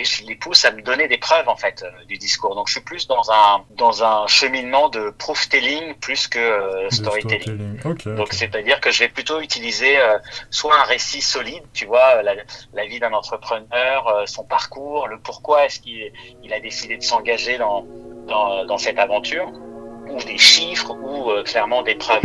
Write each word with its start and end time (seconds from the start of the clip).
et 0.00 0.04
je 0.04 0.24
les 0.24 0.34
pousse 0.34 0.64
à 0.64 0.70
me 0.72 0.80
donner 0.80 1.08
des 1.08 1.18
preuves 1.18 1.48
en 1.48 1.56
fait 1.56 1.84
du 2.08 2.16
discours. 2.16 2.54
Donc 2.54 2.68
je 2.68 2.72
suis 2.72 2.80
plus 2.80 3.06
dans 3.06 3.30
un 3.30 3.64
dans 3.76 4.02
un 4.02 4.26
cheminement 4.26 4.88
de 4.88 5.10
proof 5.10 5.48
telling 5.48 5.94
plus 5.94 6.26
que 6.26 6.88
storytelling. 6.90 7.78
Donc 8.16 8.32
c'est-à-dire 8.32 8.80
que 8.80 8.90
je 8.90 9.00
vais 9.00 9.08
plutôt 9.08 9.40
utiliser 9.40 9.96
soit 10.50 10.76
un 10.80 10.84
récit 10.84 11.20
solide, 11.20 11.62
tu 11.74 11.84
vois, 11.84 12.22
la, 12.22 12.34
la 12.72 12.86
vie 12.86 12.98
d'un 12.98 13.12
entrepreneur, 13.12 14.24
son 14.26 14.44
parcours, 14.44 15.06
le 15.06 15.18
pourquoi 15.18 15.66
est-ce 15.66 15.80
qu'il 15.80 16.12
il 16.42 16.52
a 16.54 16.60
décidé 16.60 16.96
de 16.96 17.02
s'engager 17.02 17.58
dans, 17.58 17.86
dans 18.26 18.64
dans 18.64 18.78
cette 18.78 18.98
aventure, 18.98 19.52
ou 20.10 20.18
des 20.24 20.38
chiffres 20.38 20.92
ou 20.92 21.30
clairement 21.44 21.82
des 21.82 21.96
preuves. 21.96 22.22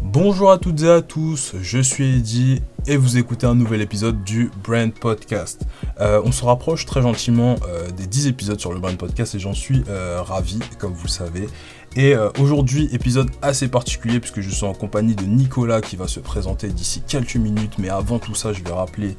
Bonjour 0.00 0.50
à 0.50 0.58
toutes 0.58 0.82
et 0.82 0.90
à 0.90 1.00
tous, 1.00 1.54
je 1.62 1.78
suis 1.78 2.16
Eddy 2.18 2.62
et 2.86 2.96
vous 2.96 3.16
écoutez 3.16 3.46
un 3.46 3.54
nouvel 3.54 3.80
épisode 3.80 4.24
du 4.24 4.50
Brand 4.64 4.92
Podcast. 4.92 5.62
Euh, 6.00 6.20
on 6.24 6.32
se 6.32 6.44
rapproche 6.44 6.84
très 6.84 7.00
gentiment 7.00 7.56
euh, 7.68 7.90
des 7.90 8.06
10 8.06 8.26
épisodes 8.26 8.58
sur 8.58 8.72
le 8.72 8.80
Brand 8.80 8.96
Podcast 8.96 9.36
et 9.36 9.38
j'en 9.38 9.54
suis 9.54 9.84
euh, 9.88 10.20
ravi, 10.20 10.58
comme 10.78 10.92
vous 10.92 11.04
le 11.04 11.10
savez. 11.10 11.48
Et 11.94 12.14
aujourd'hui, 12.40 12.88
épisode 12.92 13.28
assez 13.42 13.68
particulier 13.68 14.18
puisque 14.18 14.40
je 14.40 14.48
suis 14.48 14.64
en 14.64 14.72
compagnie 14.72 15.14
de 15.14 15.24
Nicolas 15.24 15.82
qui 15.82 15.96
va 15.96 16.08
se 16.08 16.20
présenter 16.20 16.68
d'ici 16.68 17.02
quelques 17.06 17.36
minutes. 17.36 17.74
Mais 17.76 17.90
avant 17.90 18.18
tout 18.18 18.34
ça, 18.34 18.54
je 18.54 18.64
vais 18.64 18.72
rappeler, 18.72 19.14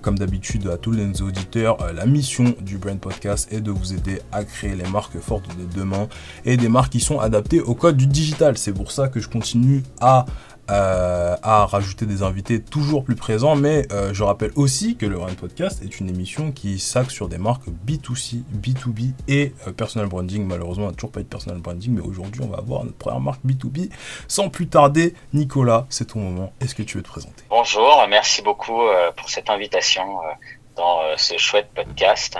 comme 0.00 0.18
d'habitude, 0.18 0.66
à 0.68 0.78
tous 0.78 0.90
les 0.90 1.20
auditeurs, 1.20 1.76
la 1.92 2.06
mission 2.06 2.54
du 2.62 2.78
Brand 2.78 2.98
Podcast 2.98 3.52
est 3.52 3.60
de 3.60 3.70
vous 3.70 3.92
aider 3.92 4.22
à 4.32 4.42
créer 4.44 4.74
les 4.74 4.88
marques 4.88 5.18
fortes 5.18 5.46
de 5.58 5.78
demain 5.78 6.08
et 6.46 6.56
des 6.56 6.70
marques 6.70 6.92
qui 6.92 7.00
sont 7.00 7.20
adaptées 7.20 7.60
au 7.60 7.74
code 7.74 7.98
du 7.98 8.06
digital. 8.06 8.56
C'est 8.56 8.72
pour 8.72 8.90
ça 8.90 9.08
que 9.08 9.20
je 9.20 9.28
continue 9.28 9.82
à 10.00 10.24
euh, 10.70 11.36
à 11.42 11.66
rajouter 11.66 12.06
des 12.06 12.22
invités 12.22 12.62
toujours 12.62 13.04
plus 13.04 13.16
présents, 13.16 13.54
mais 13.54 13.86
euh, 13.92 14.14
je 14.14 14.22
rappelle 14.22 14.50
aussi 14.56 14.96
que 14.96 15.04
le 15.04 15.18
Run 15.18 15.34
Podcast 15.34 15.82
est 15.82 16.00
une 16.00 16.08
émission 16.08 16.52
qui 16.52 16.78
s'axe 16.78 17.12
sur 17.12 17.28
des 17.28 17.36
marques 17.36 17.68
B2C, 17.86 18.42
B2B 18.54 19.12
et 19.28 19.52
euh, 19.66 19.72
personal 19.72 20.08
branding. 20.08 20.46
Malheureusement, 20.46 20.84
on 20.84 20.88
n'a 20.88 20.94
toujours 20.94 21.12
pas 21.12 21.20
eu 21.20 21.24
de 21.24 21.28
personal 21.28 21.58
branding, 21.58 21.94
mais 21.94 22.00
aujourd'hui, 22.00 22.40
on 22.42 22.48
va 22.48 22.58
avoir 22.58 22.84
notre 22.84 22.96
première 22.96 23.20
marque 23.20 23.44
B2B. 23.44 23.90
Sans 24.26 24.48
plus 24.48 24.66
tarder, 24.66 25.14
Nicolas, 25.34 25.86
c'est 25.90 26.06
ton 26.06 26.20
moment. 26.20 26.52
Est-ce 26.60 26.74
que 26.74 26.82
tu 26.82 26.96
veux 26.96 27.02
te 27.02 27.08
présenter? 27.08 27.44
Bonjour, 27.50 28.06
merci 28.08 28.40
beaucoup 28.40 28.80
pour 29.16 29.28
cette 29.28 29.50
invitation 29.50 30.02
dans 30.76 31.02
euh, 31.02 31.14
ce 31.16 31.36
chouette 31.36 31.68
podcast. 31.74 32.38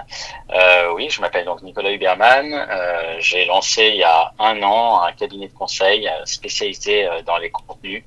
Euh, 0.52 0.92
oui, 0.92 1.08
je 1.10 1.20
m'appelle 1.20 1.44
donc 1.44 1.62
Nicolas 1.62 1.90
Huberman. 1.90 2.52
Euh, 2.52 3.16
j'ai 3.18 3.44
lancé 3.44 3.88
il 3.88 3.96
y 3.96 4.02
a 4.02 4.32
un 4.38 4.62
an 4.62 5.02
un 5.02 5.12
cabinet 5.12 5.48
de 5.48 5.54
conseil 5.54 6.08
spécialisé 6.24 7.08
dans 7.26 7.38
les 7.38 7.50
contenus 7.50 8.04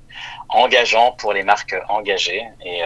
engageants 0.49 1.11
pour 1.13 1.33
les 1.33 1.43
marques 1.43 1.75
engagées. 1.89 2.43
Et 2.65 2.81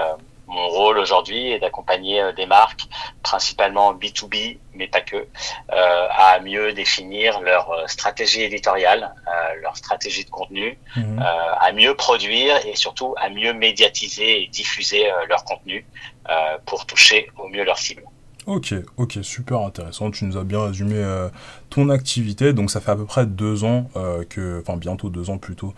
mon 0.52 0.68
rôle 0.68 1.00
aujourd'hui 1.00 1.52
est 1.52 1.60
d'accompagner 1.60 2.22
des 2.34 2.46
marques, 2.46 2.84
principalement 3.24 3.94
B2B, 3.94 4.58
mais 4.74 4.88
pas 4.88 5.02
que, 5.02 5.28
à 5.70 6.40
mieux 6.42 6.74
définir 6.74 7.42
leur 7.42 7.90
stratégie 7.90 8.44
éditoriale, 8.44 9.14
leur 9.62 9.78
stratégie 9.78 10.26
de 10.26 10.30
contenu, 10.30 10.78
mhm. 10.96 11.20
à 11.22 11.72
mieux 11.72 11.96
produire 11.96 12.66
et 12.66 12.76
surtout 12.76 13.16
à 13.18 13.30
mieux 13.30 13.54
médiatiser 13.54 14.44
et 14.44 14.48
diffuser 14.48 15.10
leur 15.30 15.44
contenu 15.46 15.86
euh, 16.30 16.58
pour 16.68 16.86
toucher 16.86 17.30
au 17.40 17.48
mieux 17.48 17.64
leur 17.64 17.80
cible. 17.80 18.04
Ok, 18.48 18.74
ok, 18.98 19.20
super 19.22 19.62
intéressant. 19.62 20.10
Tu 20.10 20.26
nous 20.26 20.36
as 20.36 20.44
bien 20.44 20.66
résumé 20.66 20.96
euh, 20.96 21.30
ton 21.70 21.90
activité. 21.90 22.54
Donc 22.54 22.72
ça 22.72 22.82
fait 22.82 22.92
à 22.92 22.96
peu 22.96 23.06
près 23.06 23.28
deux 23.28 23.64
ans 23.64 23.90
euh, 23.96 24.24
que, 24.28 24.60
enfin 24.62 24.78
bientôt 24.78 25.10
deux 25.10 25.30
ans 25.30 25.38
plutôt, 25.38 25.74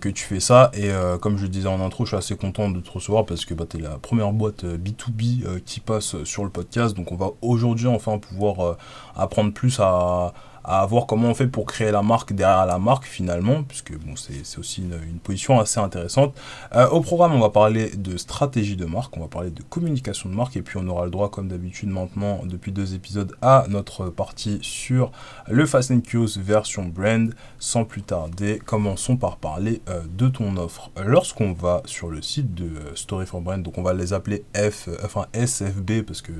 que 0.00 0.08
tu 0.08 0.24
fais 0.24 0.40
ça. 0.40 0.70
Et 0.74 0.90
comme 1.20 1.36
je 1.36 1.42
le 1.42 1.48
disais 1.48 1.68
en 1.68 1.80
intro, 1.80 2.04
je 2.04 2.10
suis 2.10 2.16
assez 2.16 2.36
content 2.36 2.68
de 2.68 2.80
te 2.80 2.90
recevoir 2.90 3.24
parce 3.24 3.44
que 3.44 3.54
bah, 3.54 3.64
tu 3.68 3.76
es 3.76 3.80
la 3.80 3.98
première 3.98 4.32
boîte 4.32 4.64
B2B 4.64 5.60
qui 5.64 5.78
passe 5.78 6.22
sur 6.24 6.42
le 6.42 6.50
podcast. 6.50 6.96
Donc 6.96 7.12
on 7.12 7.16
va 7.16 7.30
aujourd'hui 7.42 7.86
enfin 7.86 8.18
pouvoir 8.18 8.76
apprendre 9.14 9.52
plus 9.52 9.78
à, 9.78 10.32
à 10.68 10.84
voir 10.84 11.06
comment 11.06 11.28
on 11.28 11.34
fait 11.34 11.46
pour 11.46 11.64
créer 11.64 11.90
la 11.90 12.02
marque 12.02 12.34
derrière 12.34 12.66
la 12.66 12.78
marque 12.78 13.06
finalement, 13.06 13.62
puisque 13.62 13.96
bon, 13.96 14.14
c'est 14.16 14.58
aussi 14.58 14.82
une, 14.82 15.18
position 15.18 15.58
assez 15.58 15.80
intéressante. 15.80 16.34
Euh, 16.74 16.86
au 16.90 17.00
programme, 17.00 17.32
on 17.32 17.40
va 17.40 17.48
parler 17.48 17.90
de 17.96 18.18
stratégie 18.18 18.76
de 18.76 18.84
marque, 18.84 19.16
on 19.16 19.20
va 19.20 19.28
parler 19.28 19.50
de 19.50 19.62
communication 19.62 20.28
de 20.28 20.34
marque, 20.34 20.56
et 20.56 20.62
puis 20.62 20.78
on 20.78 20.86
aura 20.88 21.06
le 21.06 21.10
droit, 21.10 21.30
comme 21.30 21.48
d'habitude 21.48 21.88
maintenant, 21.88 22.40
depuis 22.44 22.70
deux 22.70 22.94
épisodes, 22.94 23.34
à 23.40 23.64
notre 23.68 24.10
partie 24.10 24.58
sur 24.60 25.10
le 25.48 25.64
Fast 25.64 25.90
and 25.90 26.00
Curious 26.00 26.38
version 26.38 26.84
brand. 26.84 27.34
Sans 27.58 27.84
plus 27.84 28.02
tarder, 28.02 28.60
commençons 28.64 29.16
par 29.16 29.38
parler 29.38 29.80
euh, 29.88 30.02
de 30.16 30.28
ton 30.28 30.56
offre. 30.58 30.90
Lorsqu'on 31.04 31.52
va 31.52 31.82
sur 31.86 32.08
le 32.08 32.22
site 32.22 32.54
de 32.54 32.64
euh, 32.64 32.94
Story 32.94 33.26
for 33.26 33.40
Brand, 33.40 33.62
donc 33.62 33.78
on 33.78 33.82
va 33.82 33.94
les 33.94 34.12
appeler 34.12 34.44
F, 34.54 34.88
enfin 35.02 35.26
SFB, 35.32 36.02
parce 36.06 36.20
que 36.20 36.32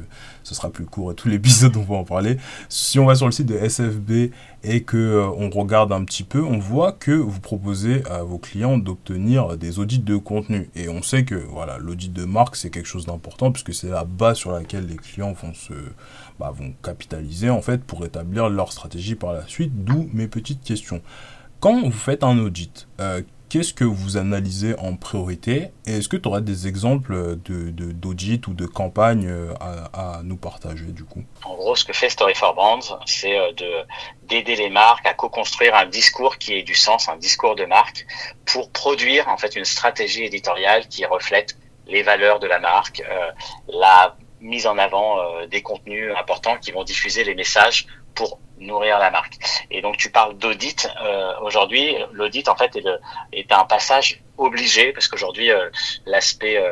ce 0.42 0.54
sera 0.54 0.70
plus 0.70 0.84
court 0.84 1.12
et 1.12 1.14
tout 1.14 1.28
l'épisode 1.30 1.76
on 1.76 1.82
va 1.82 1.96
en 1.96 2.04
parler. 2.04 2.36
Si 2.68 2.98
on 2.98 3.06
va 3.06 3.14
sur 3.14 3.26
le 3.26 3.32
site 3.32 3.46
de 3.46 3.56
SFB, 3.56 4.17
et 4.62 4.82
que 4.82 4.96
euh, 4.96 5.26
on 5.36 5.50
regarde 5.50 5.92
un 5.92 6.04
petit 6.04 6.24
peu, 6.24 6.42
on 6.42 6.58
voit 6.58 6.92
que 6.92 7.12
vous 7.12 7.40
proposez 7.40 8.02
à 8.06 8.22
vos 8.22 8.38
clients 8.38 8.78
d'obtenir 8.78 9.56
des 9.56 9.78
audits 9.78 9.98
de 9.98 10.16
contenu. 10.16 10.70
Et 10.74 10.88
on 10.88 11.02
sait 11.02 11.24
que 11.24 11.34
voilà, 11.34 11.78
l'audit 11.78 12.12
de 12.12 12.24
marque 12.24 12.56
c'est 12.56 12.70
quelque 12.70 12.86
chose 12.86 13.06
d'important 13.06 13.52
puisque 13.52 13.74
c'est 13.74 13.90
la 13.90 14.04
base 14.04 14.38
sur 14.38 14.52
laquelle 14.52 14.86
les 14.86 14.96
clients 14.96 15.32
vont 15.32 15.54
se 15.54 15.74
bah, 16.38 16.52
vont 16.54 16.72
capitaliser 16.82 17.50
en 17.50 17.62
fait 17.62 17.82
pour 17.82 18.04
établir 18.04 18.48
leur 18.48 18.72
stratégie 18.72 19.14
par 19.14 19.32
la 19.32 19.46
suite. 19.46 19.84
D'où 19.84 20.08
mes 20.12 20.28
petites 20.28 20.62
questions. 20.62 21.00
Quand 21.60 21.82
vous 21.82 21.90
faites 21.90 22.22
un 22.22 22.38
audit, 22.38 22.86
euh, 23.00 23.22
qu'est-ce 23.48 23.72
que 23.72 23.84
vous 23.84 24.16
analysez 24.16 24.74
en 24.78 24.96
priorité 24.96 25.70
Et 25.86 25.98
est-ce 25.98 26.08
que 26.08 26.16
tu 26.16 26.28
aurais 26.28 26.42
des 26.42 26.66
exemples 26.66 27.36
d'audit 27.36 28.44
de, 28.44 28.50
ou 28.50 28.54
de 28.54 28.66
campagne 28.66 29.26
euh, 29.26 29.54
à, 29.60 30.20
nous 30.22 30.36
partager 30.36 30.86
du 30.86 31.04
coup? 31.04 31.24
En 31.44 31.54
gros, 31.54 31.74
ce 31.74 31.84
que 31.84 31.92
fait 31.92 32.10
Story 32.10 32.34
for 32.34 32.54
Brands, 32.54 32.98
c'est 33.06 33.38
euh, 33.38 33.52
de 33.52 33.68
d'aider 34.24 34.56
les 34.56 34.68
marques 34.68 35.06
à 35.06 35.14
co-construire 35.14 35.74
un 35.74 35.86
discours 35.86 36.36
qui 36.36 36.52
ait 36.54 36.62
du 36.62 36.74
sens, 36.74 37.08
un 37.08 37.16
discours 37.16 37.56
de 37.56 37.64
marque, 37.64 38.06
pour 38.44 38.70
produire 38.70 39.28
en 39.28 39.38
fait 39.38 39.56
une 39.56 39.64
stratégie 39.64 40.24
éditoriale 40.24 40.86
qui 40.88 41.04
reflète 41.06 41.56
les 41.86 42.02
valeurs 42.02 42.38
de 42.38 42.46
la 42.46 42.58
marque, 42.58 43.02
euh, 43.08 43.30
la 43.68 44.16
mise 44.40 44.66
en 44.66 44.78
avant 44.78 45.16
des 45.46 45.62
contenus 45.62 46.12
importants 46.16 46.58
qui 46.58 46.70
vont 46.70 46.84
diffuser 46.84 47.24
les 47.24 47.34
messages 47.34 47.86
pour 48.14 48.38
nourrir 48.60 48.98
la 48.98 49.10
marque. 49.10 49.38
Et 49.70 49.82
donc 49.82 49.96
tu 49.96 50.10
parles 50.10 50.36
d'audit. 50.36 50.88
Euh, 51.02 51.32
aujourd'hui, 51.42 51.96
l'audit 52.12 52.48
en 52.48 52.56
fait 52.56 52.76
est, 52.76 52.84
est, 53.32 53.52
un 53.52 53.64
passage 53.64 54.22
obligé 54.36 54.92
parce 54.92 55.08
qu'aujourd'hui 55.08 55.50
euh, 55.50 55.70
l'aspect 56.06 56.62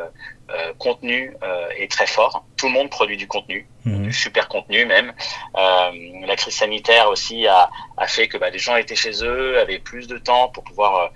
euh, 0.49 0.67
euh, 0.67 0.73
contenu 0.77 1.35
euh, 1.43 1.69
est 1.77 1.91
très 1.91 2.07
fort. 2.07 2.45
Tout 2.55 2.67
le 2.67 2.73
monde 2.73 2.89
produit 2.89 3.17
du 3.17 3.27
contenu, 3.27 3.67
mhm. 3.85 4.03
du 4.03 4.13
super 4.13 4.47
contenu 4.47 4.85
même. 4.85 5.13
Euh, 5.55 5.91
la 6.25 6.35
crise 6.35 6.55
sanitaire 6.55 7.09
aussi 7.09 7.47
a, 7.47 7.69
a 7.97 8.07
fait 8.07 8.27
que 8.27 8.37
bah, 8.37 8.49
les 8.49 8.59
gens 8.59 8.75
étaient 8.75 8.95
chez 8.95 9.23
eux, 9.23 9.59
avaient 9.59 9.79
plus 9.79 10.07
de 10.07 10.17
temps 10.17 10.49
pour 10.49 10.63
pouvoir 10.63 11.11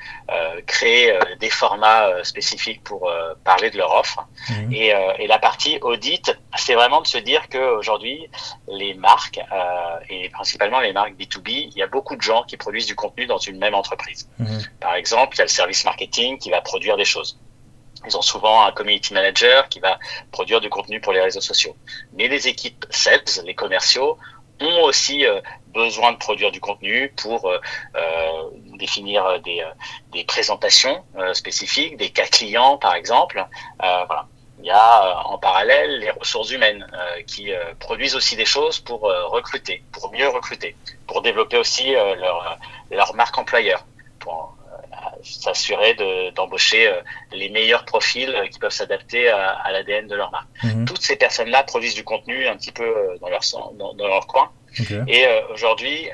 créer 0.66 1.18
des 1.40 1.50
formats 1.50 2.24
spécifiques 2.24 2.84
pour 2.84 3.12
parler 3.44 3.70
de 3.70 3.78
leur 3.78 3.94
offre. 3.94 4.26
Mhm. 4.50 4.74
Et, 4.74 4.94
et, 5.20 5.28
la 5.28 5.40
partie 5.40 5.78
audit, 5.82 6.38
c'est 6.56 6.74
vraiment 6.74 7.02
de 7.02 7.08
se 7.08 7.18
dire 7.18 7.50
que 7.50 7.78
aujourd'hui 7.78 8.30
les 8.68 8.94
marques 8.94 9.40
et 10.10 10.30
principalement 10.30 10.80
les 10.80 10.94
marques 10.94 11.14
B2B, 11.14 11.72
il 11.72 11.78
y 11.78 11.84
a 11.84 11.88
beaucoup 11.88 12.16
de 12.16 12.22
gens 12.22 12.44
qui 12.44 12.58
produisent 12.58 12.88
du 12.88 12.96
contenu 12.96 13.26
dans 13.26 13.38
une 13.38 13.58
même 13.58 13.76
entreprise. 13.76 14.30
Mhm. 14.40 14.62
Par 14.80 14.96
exemple, 14.96 15.36
il 15.36 15.40
y 15.40 15.42
a 15.42 15.46
le 15.46 15.50
service 15.50 15.84
marketing 15.86 16.38
qui 16.38 16.50
va 16.50 16.62
produire 16.62 16.98
des 16.98 17.06
choses. 17.06 17.38
Ils 18.06 18.18
ont 18.18 18.22
souvent 18.22 18.66
un 18.66 18.72
community 18.72 19.14
manager 19.14 19.70
qui 19.70 19.80
va 19.80 20.00
produire 20.32 20.60
du 20.60 20.70
contenu 20.70 21.00
pour 21.00 21.14
les 21.14 21.22
réseaux 21.22 21.42
sociaux. 21.42 21.76
Mais 22.14 22.28
les 22.28 22.48
équipes 22.48 22.86
sales, 22.90 23.24
les 23.46 23.54
commerciaux, 23.54 24.18
ont 24.62 24.84
aussi 24.84 25.26
euh, 25.26 25.42
besoin 25.68 26.12
de 26.12 26.18
produire 26.18 26.52
du 26.52 26.60
contenu 26.60 27.10
pour 27.18 27.50
euh, 27.50 27.60
euh 27.96 28.50
définir 28.78 29.40
des, 29.42 29.62
euh, 29.62 29.70
des 30.12 30.24
présentations 30.24 31.06
spécifiques, 31.34 31.98
des 31.98 32.10
cas 32.10 32.26
clients 32.26 32.78
par 32.78 32.96
exemple. 32.96 33.46
voilà. 33.80 34.26
Il 34.60 34.66
y 34.66 34.72
a 34.72 35.24
en 35.26 35.38
parallèle 35.38 36.00
les 36.00 36.10
ressources 36.12 36.52
humaines 36.52 36.86
qui 37.28 37.52
produisent 37.80 38.16
aussi 38.16 38.36
des 38.36 38.46
choses 38.46 38.80
pour 38.80 39.02
recruter, 39.02 39.84
pour 39.92 40.12
mieux 40.12 40.28
recruter, 40.30 40.76
pour 41.08 41.22
développer 41.22 41.58
aussi 41.58 41.92
leur, 41.94 42.60
leur 42.92 43.16
marque 43.16 43.38
employeur, 43.38 43.86
s'assurer 45.24 45.96
d'embaucher 46.36 46.88
euh, 46.88 47.02
les 47.32 47.50
meilleurs 47.50 47.86
profils 47.86 48.30
euh, 48.30 48.48
qui 48.48 48.60
peuvent 48.60 48.72
s'adapter 48.72 49.30
à, 49.30 49.72
l'ADN 49.72 50.08
de 50.08 50.16
leur 50.16 50.32
marque. 50.32 50.48
Mhm. 50.64 50.86
Toutes 50.86 51.02
ces 51.02 51.16
personnes-là 51.16 51.64
produisent 51.64 51.96
du 51.96 52.04
contenu 52.04 52.48
un 52.48 52.56
petit 52.56 52.72
peu 52.72 52.84
euh, 52.84 53.18
dans 53.20 53.30
leur, 53.30 53.42
dans, 53.74 53.94
dans 53.94 54.08
leur 54.08 54.28
coin. 54.28 54.52
Et 55.08 55.26
aujourd'hui, 55.54 56.10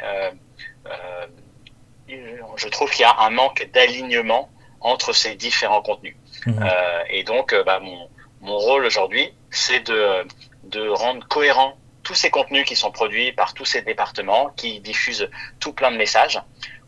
je 2.08 2.68
trouve 2.70 2.90
qu'il 2.90 3.02
y 3.02 3.06
a 3.06 3.20
un 3.20 3.30
manque 3.30 3.70
d'alignement 3.72 4.50
entre 4.82 5.14
ces 5.14 5.36
différents 5.36 5.82
contenus. 5.82 6.16
Mhm. 6.46 6.68
et 7.10 7.24
donc, 7.24 7.54
bah, 7.66 7.80
mon, 7.80 8.10
mon 8.42 8.58
rôle 8.58 8.86
aujourd'hui, 8.86 9.32
c'est 9.52 9.82
de, 9.82 10.26
de 10.64 10.88
rendre 10.90 11.28
cohérent 11.28 11.78
tous 12.08 12.14
ces 12.14 12.30
contenus 12.30 12.66
qui 12.66 12.78
sont 12.78 12.90
produits 12.90 13.34
par 13.34 13.54
tous 13.54 13.66
ces 13.66 13.82
départements, 13.82 14.50
qui 14.56 14.80
diffusent 14.80 15.30
tout 15.60 15.74
plein 15.74 15.92
de 15.92 15.98
messages, 15.98 16.42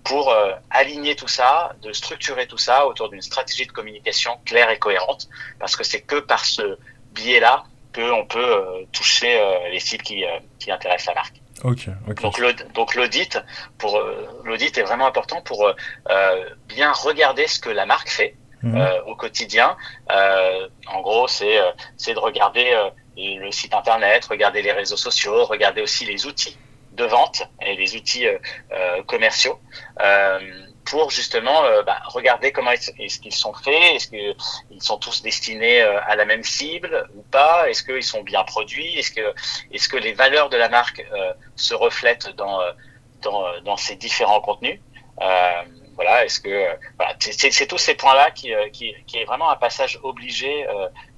pour 0.03 0.31
euh, 0.31 0.53
aligner 0.69 1.15
tout 1.15 1.27
ça, 1.27 1.73
de 1.81 1.91
structurer 1.93 2.47
tout 2.47 2.57
ça 2.57 2.87
autour 2.87 3.09
d'une 3.09 3.21
stratégie 3.21 3.65
de 3.65 3.71
communication 3.71 4.39
claire 4.45 4.69
et 4.69 4.79
cohérente, 4.79 5.29
parce 5.59 5.75
que 5.75 5.83
c'est 5.83 6.01
que 6.01 6.19
par 6.19 6.45
ce 6.45 6.77
biais-là 7.13 7.63
qu'on 7.93 8.25
peut 8.25 8.85
toucher 8.91 9.41
les 9.71 9.79
cibles 9.79 10.03
qui, 10.03 10.23
qui 10.59 10.69
intéressent 10.69 11.07
la 11.07 11.21
marque. 11.21 11.35
Okay, 11.63 11.91
Donc 12.75 12.95
l'audit 12.95 13.39
pour 13.79 13.99
l'audit 14.43 14.77
est 14.77 14.83
vraiment 14.83 15.07
important 15.07 15.41
pour 15.41 15.73
bien 16.67 16.91
regarder 16.91 17.47
ce 17.47 17.59
que 17.59 17.69
la 17.69 17.87
marque 17.87 18.09
fait 18.09 18.35
mhm. 18.61 18.79
au 19.07 19.15
quotidien. 19.15 19.75
en 20.07 21.01
gros, 21.01 21.27
c'est 21.27 21.57
c'est 21.97 22.13
de 22.13 22.19
regarder 22.19 22.77
le 23.17 23.51
site 23.51 23.73
internet, 23.73 24.23
regarder 24.25 24.61
les 24.61 24.71
réseaux 24.71 24.97
sociaux, 24.97 25.45
regarder 25.45 25.81
aussi 25.81 26.05
les 26.05 26.27
outils 26.27 26.57
de 26.99 27.05
vente 27.05 27.43
et 27.61 27.75
les 27.75 27.95
outils 27.95 28.27
commerciaux 29.07 29.59
pour 30.89 31.11
justement 31.11 31.63
euh, 31.63 31.83
bah, 31.83 31.99
regarder 32.05 32.51
comment 32.51 32.71
est-ce 32.71 33.19
qu'ils 33.19 33.33
sont 33.33 33.53
faits, 33.53 33.95
est-ce 33.95 34.07
qu'ils 34.07 34.81
sont 34.81 34.97
tous 34.97 35.21
destinés 35.21 35.81
euh, 35.81 35.99
à 36.05 36.15
la 36.15 36.25
même 36.25 36.43
cible 36.43 37.07
ou 37.15 37.21
pas, 37.21 37.69
est-ce 37.69 37.83
qu'ils 37.83 38.03
sont 38.03 38.23
bien 38.23 38.43
produits, 38.43 38.97
est-ce 38.97 39.89
que 39.89 39.97
les 39.97 40.13
valeurs 40.13 40.49
de 40.49 40.57
la 40.57 40.69
marque 40.69 41.05
euh, 41.13 41.33
se 41.55 41.73
reflètent 41.73 42.29
dans 42.35 43.77
ces 43.77 43.95
différents 43.95 44.41
contenus. 44.41 44.79
voilà, 45.95 46.25
est-ce 46.25 46.39
que 46.39 46.65
c'est 47.19 47.67
tous 47.67 47.77
ces 47.77 47.95
points-là 47.95 48.31
qui 48.31 48.51
est 48.51 49.25
vraiment 49.25 49.49
un 49.49 49.57
passage 49.57 49.99
obligé 50.03 50.65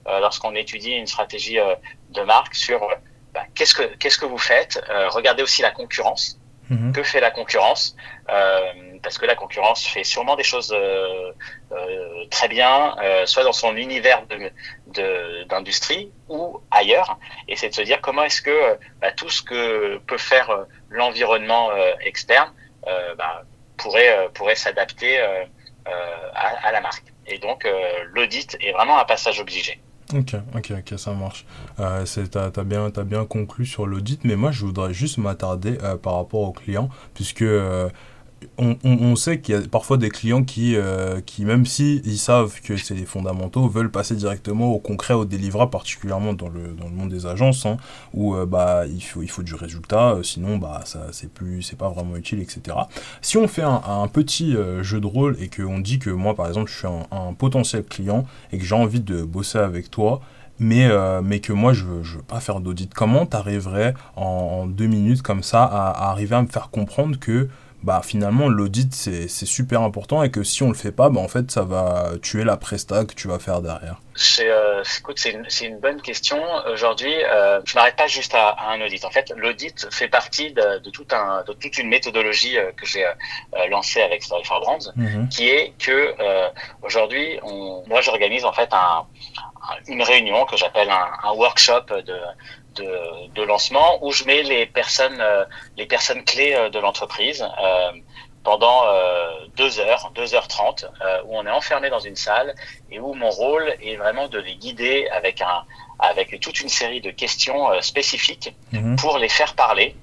lorsqu'on 0.05 0.55
étudie 0.55 0.91
une 0.91 1.07
stratégie 1.07 1.59
de 2.09 2.21
marque 2.23 2.55
sur 2.55 2.89
bah, 3.33 3.43
qu'est-ce 3.55 3.75
que 3.75 3.83
qu'est-ce 3.95 4.17
que 4.17 4.25
vous 4.25 4.37
faites? 4.37 4.81
regardez 5.09 5.43
aussi 5.43 5.61
la 5.61 5.71
concurrence. 5.71 6.37
Mhm. 6.69 6.93
Que 6.93 7.03
fait 7.03 7.19
la 7.19 7.31
concurrence? 7.31 7.95
Parce 9.03 9.17
que 9.17 9.25
la 9.25 9.35
concurrence 9.35 9.85
fait 9.85 10.03
sûrement 10.03 10.35
des 10.35 10.43
choses 10.43 10.71
euh, 10.73 11.31
euh, 11.71 12.25
très 12.29 12.47
bien, 12.47 12.95
euh, 13.01 13.25
soit 13.25 13.43
dans 13.43 13.53
son 13.53 13.75
univers 13.75 14.23
d'industrie 15.49 16.05
de, 16.05 16.33
ou 16.33 16.61
ailleurs. 16.69 17.17
Et 17.47 17.55
c'est 17.55 17.69
de 17.69 17.73
se 17.73 17.81
dire 17.81 17.99
comment 18.01 18.23
est-ce 18.23 18.41
que 18.41 18.77
bah, 19.01 19.11
tout 19.11 19.29
ce 19.29 19.41
que 19.41 19.97
peut 20.07 20.17
faire 20.17 20.65
l'environnement 20.89 21.71
externe 22.01 22.51
bah, 23.17 23.43
pourrait, 23.77 24.29
pourrait 24.33 24.55
s'adapter 24.55 25.19
à, 25.19 26.47
à, 26.63 26.71
la 26.71 26.81
marque. 26.81 27.05
Et 27.27 27.39
donc 27.39 27.67
l'audit 28.13 28.57
est 28.61 28.71
vraiment 28.71 28.99
un 28.99 29.05
passage 29.05 29.39
obligé. 29.39 29.81
Ok, 30.13 30.35
ok, 30.55 30.71
ok, 30.71 30.99
ça 30.99 31.11
marche. 31.11 31.45
Euh, 31.79 32.05
T'as 32.31 32.51
as 32.55 32.63
bien, 32.63 32.91
as 32.95 33.03
bien 33.03 33.25
conclu 33.25 33.65
sur 33.65 33.85
l'audit, 33.87 34.23
mais 34.23 34.35
moi 34.35 34.51
je 34.51 34.65
voudrais 34.65 34.93
juste 34.93 35.17
m'attarder 35.17 35.77
par 36.01 36.15
rapport 36.15 36.41
aux 36.41 36.51
clients, 36.51 36.89
puisque 37.13 37.43
on, 38.57 38.77
on, 38.83 39.15
sait 39.15 39.39
qu'il 39.39 39.55
y 39.55 39.57
a 39.57 39.61
parfois 39.61 39.97
des 39.97 40.09
clients 40.09 40.43
qui, 40.43 40.75
euh, 40.75 41.21
qui 41.21 41.45
même 41.45 41.65
si 41.65 42.01
ils 42.05 42.17
savent 42.17 42.59
que 42.61 42.77
c'est 42.77 42.95
les 42.95 43.05
fondamentaux, 43.05 43.67
veulent 43.67 43.91
passer 43.91 44.15
directement 44.15 44.73
au 44.73 44.79
concret, 44.79 45.13
au 45.13 45.25
délivrable, 45.25 45.71
particulièrement 45.71 46.33
dans 46.33 46.49
le, 46.49 46.69
dans 46.69 46.85
le 46.85 46.91
monde 46.91 47.09
des 47.09 47.25
agences, 47.25 47.65
hein, 47.65 47.77
où 48.13 48.35
euh, 48.35 48.45
bah, 48.45 48.85
il, 48.87 49.01
faut, 49.01 49.21
il 49.21 49.29
faut 49.29 49.43
du 49.43 49.55
résultat, 49.55 50.11
euh, 50.11 50.23
sinon 50.23 50.57
bah, 50.57 50.83
c'est 51.11 51.77
pas 51.77 51.89
vraiment 51.89 52.15
utile, 52.15 52.39
etc. 52.39 52.77
Si 53.21 53.37
on 53.37 53.47
fait 53.47 53.63
un, 53.63 54.07
petit 54.11 54.55
jeu 54.81 54.99
de 54.99 55.05
rôle 55.05 55.37
et 55.39 55.47
qu'on 55.47 55.79
dit 55.79 55.99
que 55.99 56.09
moi 56.09 56.35
par 56.35 56.47
exemple 56.47 56.69
je 56.69 56.77
suis 56.77 56.87
un 56.87 57.33
potentiel 57.33 57.83
client 57.83 58.25
et 58.51 58.57
que 58.57 58.65
j'ai 58.65 58.75
envie 58.75 58.99
de 58.99 59.23
bosser 59.23 59.59
avec 59.59 59.89
toi, 59.89 60.21
mais, 60.61 60.87
mais 61.23 61.39
que 61.39 61.51
moi 61.51 61.73
je 61.73 61.83
je 62.03 62.17
veux 62.17 62.23
pas 62.23 62.39
faire 62.39 62.61
d'audit, 62.61 62.93
comment 62.93 63.25
tu 63.25 63.35
arriverais 63.35 63.93
en, 64.15 64.65
deux 64.67 64.87
minutes 64.87 65.21
comme 65.21 65.43
ça 65.43 65.63
à 65.63 66.09
arriver 66.11 66.35
à 66.35 66.41
me 66.41 66.47
faire 66.47 66.69
comprendre 66.69 67.19
que 67.19 67.49
bah 67.83 68.01
finalement 68.03 68.47
l'audit 68.47 68.93
c'est 68.93 69.27
super 69.27 69.81
important 69.81 70.21
et 70.23 70.29
que 70.29 70.43
si 70.43 70.61
on 70.63 70.69
le 70.69 70.75
fait 70.75 70.91
pas 70.91 71.09
bah 71.09 71.19
en 71.19 71.27
fait 71.27 71.49
ça 71.49 71.63
va 71.63 72.11
tuer 72.21 72.43
la 72.43 72.57
presta 72.57 73.05
que 73.05 73.13
tu 73.13 73.27
vas 73.27 73.39
faire 73.39 73.61
derrière. 73.61 73.99
C'est 74.15 74.49
euh, 74.49 74.83
une, 75.25 75.47
une, 75.61 75.79
bonne 75.79 76.01
question. 76.01 76.37
Aujourd'hui 76.71 77.13
euh, 77.23 77.61
je 77.65 77.75
m'arrête 77.75 77.95
pas 77.95 78.07
juste 78.07 78.35
à, 78.35 78.55
un 78.69 78.81
audit. 78.81 79.03
En 79.05 79.09
fait 79.09 79.33
l'audit 79.35 79.87
fait 79.91 80.09
partie 80.09 80.51
de, 80.51 80.79
de, 80.79 80.89
tout 80.91 81.07
un 81.11 81.43
de 81.47 81.53
toute 81.53 81.77
une 81.77 81.87
méthodologie 81.87 82.57
euh, 82.57 82.71
que 82.73 82.85
j'ai 82.85 83.05
euh, 83.05 83.11
lancée 83.69 84.01
avec 84.01 84.23
Story 84.23 84.43
for 84.43 84.59
Brands 84.61 84.91
mhm. 84.95 85.29
qui 85.29 85.49
est 85.49 85.73
que 85.79 86.15
euh, 86.19 86.49
aujourd'hui 86.81 87.39
moi 87.87 88.01
j'organise 88.01 88.45
en 88.45 88.53
fait 88.53 88.69
un, 88.73 89.05
une 89.87 90.01
réunion 90.01 90.45
que 90.45 90.57
j'appelle 90.57 90.89
un, 90.89 91.07
un, 91.23 91.33
workshop 91.33 91.85
de 92.05 92.15
de, 92.75 93.33
de, 93.33 93.43
lancement 93.43 94.03
où 94.03 94.11
je 94.11 94.23
mets 94.25 94.43
les 94.43 94.65
personnes, 94.65 95.19
euh, 95.19 95.45
les 95.77 95.85
personnes 95.85 96.23
clés 96.23 96.53
euh, 96.53 96.69
de 96.69 96.79
l'entreprise 96.79 97.41
euh, 97.43 97.91
pendant 98.43 98.85
deux 99.55 99.79
heures, 99.79 100.11
deux 100.15 100.33
heures 100.33 100.47
trente, 100.47 100.85
où 101.25 101.37
on 101.37 101.45
est 101.45 101.51
enfermé 101.51 101.91
dans 101.91 101.99
une 101.99 102.15
salle 102.15 102.55
et 102.89 102.99
où 102.99 103.13
mon 103.13 103.29
rôle 103.29 103.75
est 103.83 103.97
vraiment 103.97 104.29
de 104.29 104.39
les 104.39 104.55
guider 104.55 105.07
avec 105.11 105.41
un, 105.41 105.63
avec 105.99 106.39
toute 106.39 106.59
une 106.59 106.69
série 106.69 107.01
de 107.01 107.11
questions 107.11 107.79
spécifiques 107.83 108.55
mhm. 108.71 108.95
pour 108.95 109.19
les 109.19 109.29
faire 109.29 109.53
parler, 109.53 109.95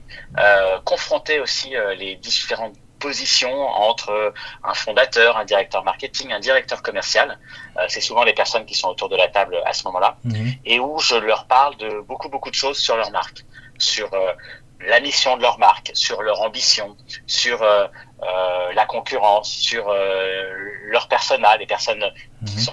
confronter 0.85 1.41
aussi 1.41 1.75
les 1.97 2.15
différentes 2.15 2.77
position 2.99 3.53
entre 3.69 4.33
un 4.65 4.75
fondateur, 4.75 5.37
un 5.37 5.45
directeur 5.45 5.85
marketing, 5.85 6.33
un 6.33 6.41
directeur 6.41 6.83
commercial. 6.83 7.39
Euh, 7.77 7.87
c'est 7.89 8.01
souvent 8.01 8.25
les 8.25 8.35
personnes 8.35 8.67
qui 8.67 8.75
sont 8.75 8.89
autour 8.89 9.09
de 9.09 9.17
la 9.17 9.29
table 9.29 9.61
à 9.65 9.73
ce 9.73 9.85
moment-là, 9.85 10.17
mhm. 10.25 10.55
et 10.65 10.81
où 10.81 10.99
je 10.99 11.17
leur 11.17 11.47
parle 11.47 11.77
de 11.77 12.01
beaucoup 12.01 12.29
beaucoup 12.29 12.51
de 12.51 12.55
choses 12.55 12.79
sur 12.79 12.97
leur 12.97 13.11
marque, 13.11 13.45
sur 13.79 14.13
euh, 14.13 14.33
la 14.81 15.01
mission 15.01 15.37
de 15.37 15.43
leur 15.43 15.59
marque, 15.59 15.91
sur 15.95 16.23
leur 16.23 16.41
ambition, 16.41 16.97
sur 17.27 17.63
euh, 17.63 17.89
la 18.75 18.87
concurrence, 18.87 19.51
sur 19.51 19.93
leur 20.87 21.09
persona, 21.09 21.57
les 21.57 21.67
personnes 21.67 22.05
qui 22.47 22.55
mhm. 22.55 22.61
sont 22.61 22.73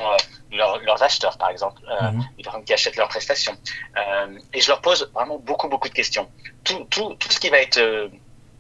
leurs 0.51 1.03
acheteurs 1.03 1.37
par 1.37 1.49
exemple, 1.49 1.81
mhm. 2.01 2.23
les 2.37 2.43
personnes 2.43 2.63
qui 2.63 2.73
achètent 2.73 2.95
leurs 2.95 3.09
prestations. 3.09 3.55
et 4.53 4.61
je 4.61 4.67
leur 4.67 4.81
pose 4.81 5.09
vraiment 5.13 5.39
beaucoup 5.39 5.67
beaucoup 5.67 5.89
de 5.89 5.93
questions. 5.93 6.27
Tout, 6.63 6.85
tout, 6.89 7.15
tout 7.15 7.31
ce 7.31 7.39
qui 7.39 7.49
va 7.49 7.59
être 7.59 8.09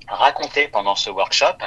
raconter 0.07 0.67
pendant 0.67 0.95
ce 0.95 1.09
workshop, 1.09 1.57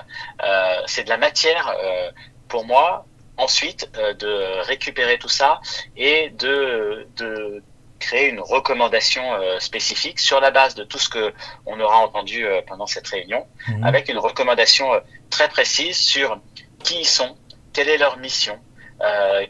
euh, 0.45 0.83
c'est 0.87 1.05
de 1.05 1.09
la 1.09 1.17
matière 1.17 1.75
euh, 1.83 2.11
pour 2.49 2.65
moi 2.65 3.07
ensuite 3.37 3.91
euh, 3.97 4.15
de 4.15 4.67
récupérer 4.67 5.19
tout 5.19 5.29
ça 5.29 5.61
et 5.97 6.31
de, 6.31 7.07
de 7.17 7.63
créer 7.99 8.29
une 8.29 8.41
recommandation 8.41 9.23
spécifique 9.59 10.21
sur 10.21 10.41
la 10.41 10.53
base 10.53 10.77
de 10.77 10.85
tout 10.85 10.99
ce 10.99 11.09
que 11.09 11.35
on 11.67 11.81
aura 11.81 11.97
entendu 11.97 12.47
pendant 12.69 12.87
cette 12.87 13.09
réunion, 13.09 13.45
mhm. 13.67 13.83
avec 13.83 14.09
une 14.09 14.19
recommandation 14.19 14.89
très 15.31 15.49
précise 15.49 15.97
sur 15.97 16.41
qui 16.85 17.01
ils 17.01 17.05
sont, 17.05 17.37
quelle 17.73 17.89
est 17.89 17.99
leur 17.99 18.19
mission, 18.19 18.57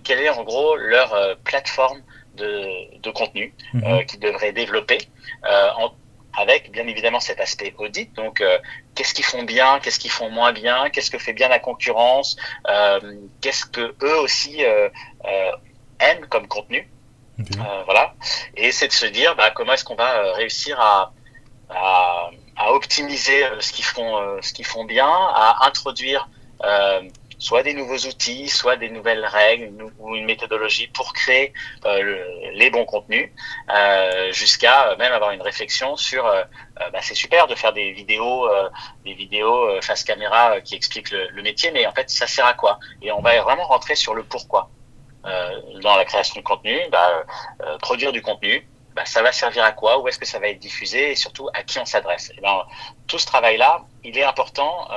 quelle 0.03 0.21
est 0.21 0.31
en 0.31 0.45
gros 0.45 0.77
leur 0.77 1.37
plateforme 1.45 2.01
de, 2.37 2.99
de 3.01 3.11
contenu 3.11 3.55
mhm. 3.75 4.07
qu'ils 4.07 4.21
devraient 4.21 4.53
développer 4.53 4.99
en 5.45 5.93
avec 6.39 6.71
bien 6.71 6.87
évidemment 6.87 7.21
cet 7.21 7.41
aspect 7.41 7.75
audit. 7.79 8.13
Donc, 8.15 8.41
euh, 8.41 8.59
qu'est-ce 8.95 9.13
qu'ils 9.13 9.25
font 9.25 9.43
bien, 9.43 9.81
qu'est-ce 9.81 9.99
qu'ils 9.99 10.11
font 10.11 10.31
moins 10.31 10.53
bien, 10.53 10.89
qu'est-ce 10.91 11.11
que 11.11 11.19
fait 11.19 11.33
bien 11.33 11.49
la 11.49 11.59
concurrence, 11.59 12.37
euh, 12.69 13.01
qu'est-ce 13.41 13.67
que 13.67 13.95
eux 14.03 14.19
aussi 14.19 14.65
euh, 14.65 14.89
aiment 16.01 16.27
comme 16.29 16.47
contenu. 16.47 16.89
voilà. 17.85 18.15
Et 18.57 18.73
c'est 18.73 18.89
de 18.89 18.93
se 18.93 19.07
dire 19.07 19.35
bah, 19.37 19.51
comment 19.51 19.73
est-ce 19.73 19.85
qu'on 19.85 19.97
va 19.97 20.33
réussir 20.33 20.81
à, 20.81 21.13
à, 21.71 22.31
à 22.57 22.73
optimiser 22.73 23.45
ce 23.61 23.73
qu'ils 23.73 23.85
font, 23.85 24.41
ce 24.43 24.53
qu'ils 24.53 24.67
font 24.67 24.85
bien, 24.85 25.09
à 25.09 25.67
introduire 25.67 26.29
soit 27.39 27.63
des 27.63 27.73
nouveaux 27.73 27.99
outils, 27.99 28.49
soit 28.49 28.77
des 28.77 28.91
nouvelles 28.91 29.25
règles 29.25 29.73
ou 29.99 30.17
une 30.17 30.25
méthodologie 30.25 30.89
pour 30.89 31.13
créer 31.13 31.53
euh, 31.87 32.25
les 32.53 32.71
bons 32.71 32.85
contenus, 32.85 33.31
euh, 33.71 34.33
jusqu'à 34.33 34.97
même 34.97 35.13
avoir 35.13 35.31
une 35.31 35.43
réflexion 35.43 35.97
sur, 35.97 36.27
euh, 36.27 36.43
bah, 36.93 36.99
c'est 37.01 37.15
super 37.15 37.47
de 37.47 37.55
faire 37.55 37.73
des 37.73 37.93
vidéos, 37.93 38.49
des 39.05 39.15
vidéos 39.15 39.81
face 39.83 40.05
caméra 40.05 40.61
qui 40.61 40.75
expliquent 40.75 41.11
le, 41.11 41.43
métier, 41.43 41.71
mais 41.71 41.87
en 41.87 41.93
fait, 41.93 42.11
ça 42.11 42.27
sert 42.27 42.47
à 42.47 42.55
quoi? 42.55 42.79
Et 43.01 43.13
on 43.13 43.21
va 43.21 43.41
vraiment 43.43 43.65
rentrer 43.65 43.95
sur 43.95 44.15
le 44.15 44.23
pourquoi. 44.25 44.71
dans 45.25 45.97
la 45.97 46.05
création 46.05 46.41
de 46.41 46.45
contenu, 46.45 46.77
bah, 46.91 47.25
produire 47.81 48.13
du 48.13 48.23
contenu, 48.23 48.67
bah, 48.95 49.05
ça 49.05 49.23
va 49.23 49.33
servir 49.33 49.65
à 49.65 49.73
quoi? 49.73 49.99
Où 50.01 50.09
est-ce 50.09 50.19
que 50.19 50.27
ça 50.27 50.39
va 50.39 50.49
être 50.49 50.59
diffusé? 50.59 51.13
Et 51.13 51.15
surtout, 51.15 51.49
à 51.55 51.63
qui 51.63 51.79
on 51.79 51.85
s'adresse? 51.85 52.33
Ben, 52.43 52.65
Tout 53.07 53.19
ce 53.19 53.27
travail-là, 53.27 53.83
il 54.05 54.17
est 54.19 54.25
important 54.25 54.89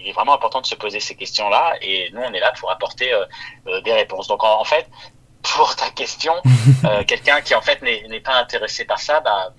il 0.00 0.08
est 0.08 0.12
vraiment 0.12 0.34
important 0.34 0.60
de 0.60 0.66
se 0.66 0.74
poser 0.74 1.00
ces 1.00 1.14
questions-là 1.14 1.74
et 1.82 2.10
nous, 2.12 2.22
on 2.22 2.32
est 2.32 2.40
là 2.40 2.52
pour 2.58 2.70
apporter 2.70 3.12
euh, 3.12 3.24
euh, 3.66 3.80
des 3.82 3.92
réponses. 3.92 4.28
Donc, 4.28 4.42
en, 4.42 4.64
fait, 4.64 4.88
pour 5.42 5.76
ta 5.76 5.90
question, 5.90 6.34
euh, 6.84 7.04
quelqu'un 7.04 7.40
qui 7.40 7.54
en 7.54 7.60
fait 7.60 7.82
n'est 7.82 8.20
pas 8.20 8.34
intéressé 8.34 8.84
par 8.84 8.98
ça, 8.98 9.20
bah, 9.20 9.52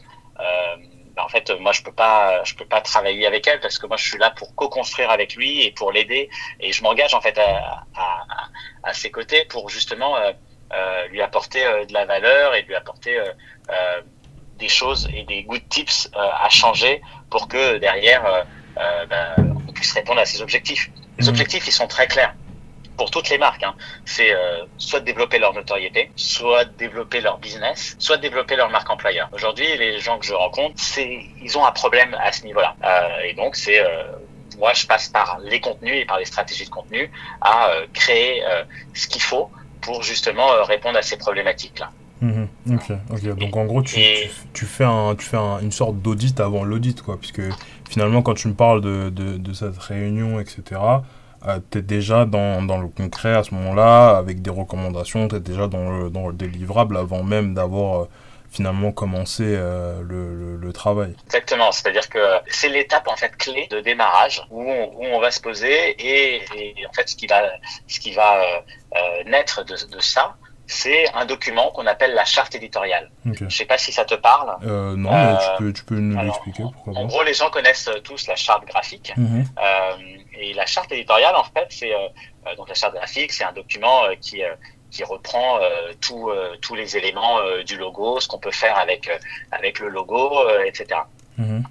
bah, 1.15 1.25
en 1.25 1.29
fait, 1.29 1.51
moi, 1.59 1.73
je 1.73 1.83
peux 1.83 1.91
pas, 1.91 2.43
je 2.45 2.55
peux 2.55 2.65
pas 2.65 2.81
travailler 2.81 3.27
avec 3.27 3.45
elle 3.45 3.59
parce 3.59 3.77
que 3.77 3.85
moi, 3.85 3.97
je 3.97 4.07
suis 4.07 4.17
là 4.17 4.31
pour 4.31 4.55
co-construire 4.55 5.11
avec 5.11 5.35
lui 5.35 5.61
et 5.61 5.71
pour 5.71 5.91
l'aider 5.91 6.29
et 6.59 6.71
je 6.71 6.81
m'engage 6.83 7.13
en 7.13 7.21
fait 7.21 7.37
à, 7.37 7.83
à, 7.95 8.25
à, 8.83 8.93
ses 8.93 9.11
côtés 9.11 9.43
pour 9.45 9.69
justement 9.69 10.15
lui 11.09 11.21
apporter 11.21 11.63
de 11.85 11.93
la 11.93 12.05
valeur 12.05 12.55
et 12.55 12.61
lui 12.61 12.75
apporter 12.75 13.21
des 14.57 14.69
choses 14.69 15.09
et 15.13 15.23
des 15.25 15.43
good 15.43 15.67
tips 15.67 16.09
à 16.15 16.47
changer 16.47 17.01
pour 17.29 17.49
que 17.49 17.77
derrière, 17.77 18.45
bah, 18.75 19.35
puisse 19.81 19.93
répondre 19.93 20.21
à 20.21 20.25
ses 20.25 20.41
objectifs. 20.41 20.89
Les 21.17 21.25
mmh. 21.25 21.29
objectifs, 21.29 21.67
ils 21.67 21.77
sont 21.81 21.87
très 21.87 22.07
clairs. 22.07 22.33
pour 22.97 23.09
toutes 23.09 23.29
les 23.29 23.39
marques. 23.39 23.63
Hein. 23.63 23.73
C'est 24.05 24.31
euh, 24.31 24.65
soit 24.77 24.99
développer 24.99 25.39
leur 25.39 25.53
notoriété, 25.53 26.11
soit 26.15 26.65
développer 26.65 27.19
leur 27.19 27.37
business, 27.39 27.95
soit 27.97 28.17
développer 28.17 28.55
leur 28.55 28.69
marque 28.69 28.89
employeur. 28.95 29.27
Aujourd'hui, 29.37 29.65
les 29.77 29.99
gens 29.99 30.19
que 30.19 30.25
je 30.31 30.35
rencontre, 30.35 30.75
c'est 30.77 31.11
ils 31.45 31.57
ont 31.57 31.65
un 31.65 31.71
problème 31.71 32.15
à 32.27 32.31
ce 32.31 32.43
niveau-là. 32.43 32.75
Euh, 32.83 33.27
et 33.27 33.33
donc, 33.33 33.55
c'est 33.55 33.79
euh, 33.79 34.03
moi, 34.59 34.73
je 34.73 34.85
passe 34.85 35.07
par 35.09 35.39
les 35.51 35.59
contenus 35.59 35.97
et 36.01 36.05
par 36.05 36.19
les 36.19 36.25
stratégies 36.25 36.65
de 36.65 36.69
contenu 36.69 37.09
à 37.41 37.71
créer 37.93 38.43
ce 38.93 39.07
qu'il 39.07 39.23
faut 39.31 39.49
pour 39.85 40.03
justement 40.03 40.47
répondre 40.73 40.97
à 40.99 41.01
ces 41.01 41.17
problématiques-là. 41.17 41.89
Mhm. 42.21 42.47
ok, 42.73 42.91
ok. 43.09 43.35
Donc 43.37 43.57
en 43.57 43.65
gros, 43.65 43.81
tu, 43.81 43.99
tu, 44.53 44.65
fais, 44.65 44.83
un, 44.83 45.15
tu 45.15 45.25
fais 45.25 45.37
une 45.37 45.71
sorte 45.71 45.97
d'audit 45.97 46.39
avant 46.39 46.63
l'audit, 46.63 47.01
quoi. 47.01 47.17
Puisque 47.17 47.41
finalement, 47.89 48.21
quand 48.21 48.35
tu 48.35 48.47
me 48.47 48.53
parles 48.53 48.81
de, 48.81 49.09
de, 49.09 49.37
de 49.37 49.53
cette 49.53 49.77
réunion, 49.77 50.39
etc., 50.39 50.79
euh, 51.47 51.59
tu 51.71 51.79
es 51.79 51.81
déjà 51.81 52.25
dans, 52.25 52.61
dans, 52.61 52.77
le 52.77 52.87
concret 52.87 53.33
à 53.33 53.43
ce 53.43 53.53
moment-là, 53.55 54.15
avec 54.15 54.41
des 54.43 54.51
recommandations, 54.51 55.27
tu 55.27 55.35
es 55.35 55.39
déjà 55.39 55.67
dans 55.67 55.89
le, 55.89 56.09
dans 56.11 56.27
le 56.27 56.33
délivrable 56.33 56.97
avant 56.97 57.23
même 57.23 57.55
d'avoir 57.55 58.03
euh, 58.03 58.09
finalement 58.51 58.91
commencé 58.91 59.43
euh, 59.47 60.01
le, 60.03 60.57
le, 60.57 60.73
travail. 60.73 61.15
Exactement, 61.25 61.71
c'est-à-dire 61.71 62.07
que 62.09 62.19
c'est 62.47 62.69
l'étape 62.69 63.07
en 63.07 63.15
fait 63.15 63.35
clé 63.37 63.67
de 63.71 63.79
démarrage 63.79 64.43
où 64.51 64.61
on, 64.61 64.93
où 64.97 65.05
on 65.05 65.19
va 65.19 65.31
se 65.31 65.41
poser 65.41 65.95
et, 65.99 66.41
et, 66.55 66.85
en 66.87 66.93
fait 66.93 67.09
ce 67.09 67.15
qui 67.15 67.25
va, 67.25 67.41
ce 67.87 67.99
qui 67.99 68.13
va 68.13 68.43
naître 69.25 69.63
de, 69.65 69.73
de 69.73 69.99
ça, 69.99 70.35
c'est 70.71 71.13
un 71.13 71.25
document 71.25 71.69
qu'on 71.71 71.85
appelle 71.85 72.13
la 72.13 72.23
charte 72.23 72.55
éditoriale. 72.55 73.11
Je 73.25 73.43
ne 73.43 73.49
sais 73.49 73.65
pas 73.65 73.77
si 73.77 73.91
ça 73.91 74.05
te 74.05 74.15
parle. 74.15 74.55
Euh, 74.63 74.95
non, 74.95 75.11
mais 75.11 75.37
tu 75.37 75.63
peux, 75.63 75.73
tu 75.73 75.83
peux 75.83 75.99
nous 75.99 76.19
l'expliquer. 76.21 76.63
En 76.87 77.05
gros, 77.05 77.23
les 77.23 77.33
gens 77.33 77.49
connaissent 77.49 77.89
tous 78.05 78.27
la 78.27 78.37
charte 78.37 78.65
graphique. 78.65 79.13
Mhm. 79.17 79.43
Euh, 79.59 79.91
et 80.39 80.53
la 80.53 80.65
charte 80.65 80.91
éditoriale, 80.93 81.35
en 81.35 81.43
fait, 81.43 81.67
c'est 81.69 81.93
euh, 81.93 82.55
donc 82.55 82.69
la 82.69 82.73
charte 82.73 82.95
graphique, 82.95 83.33
c'est 83.33 83.43
un 83.43 83.51
document 83.51 84.03
qui 84.21 84.41
qui 84.89 85.03
reprend 85.03 85.59
tous 85.99 86.75
les 86.75 86.97
éléments 86.97 87.39
du 87.65 87.77
logo, 87.77 88.19
ce 88.21 88.27
qu'on 88.29 88.39
peut 88.39 88.51
faire 88.51 88.77
avec 88.77 89.09
avec 89.51 89.79
le 89.79 89.89
logo, 89.89 90.29
etc. 90.65 91.01
Mhm. 91.37 91.63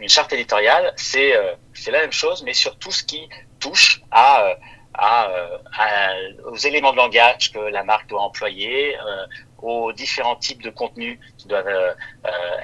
une 0.00 0.08
charte 0.08 0.32
éditoriale, 0.32 0.92
c'est 0.96 1.34
c'est 1.74 1.90
la 1.90 2.00
même 2.00 2.12
chose, 2.12 2.42
mais 2.44 2.54
sur 2.54 2.76
tout 2.78 2.92
ce 2.92 3.04
qui 3.04 3.28
touche 3.60 4.00
à 4.10 4.56
euh, 5.02 5.58
à, 5.76 6.14
aux 6.46 6.56
éléments 6.56 6.92
de 6.92 6.96
langage 6.96 7.52
que 7.52 7.58
la 7.58 7.84
marque 7.84 8.08
doit 8.08 8.22
employer, 8.22 8.96
euh, 8.98 9.26
aux 9.60 9.92
différents 9.92 10.36
types 10.36 10.62
de 10.62 10.70
contenus 10.70 11.18
qui 11.36 11.48
doivent 11.48 11.66
euh, 11.68 11.94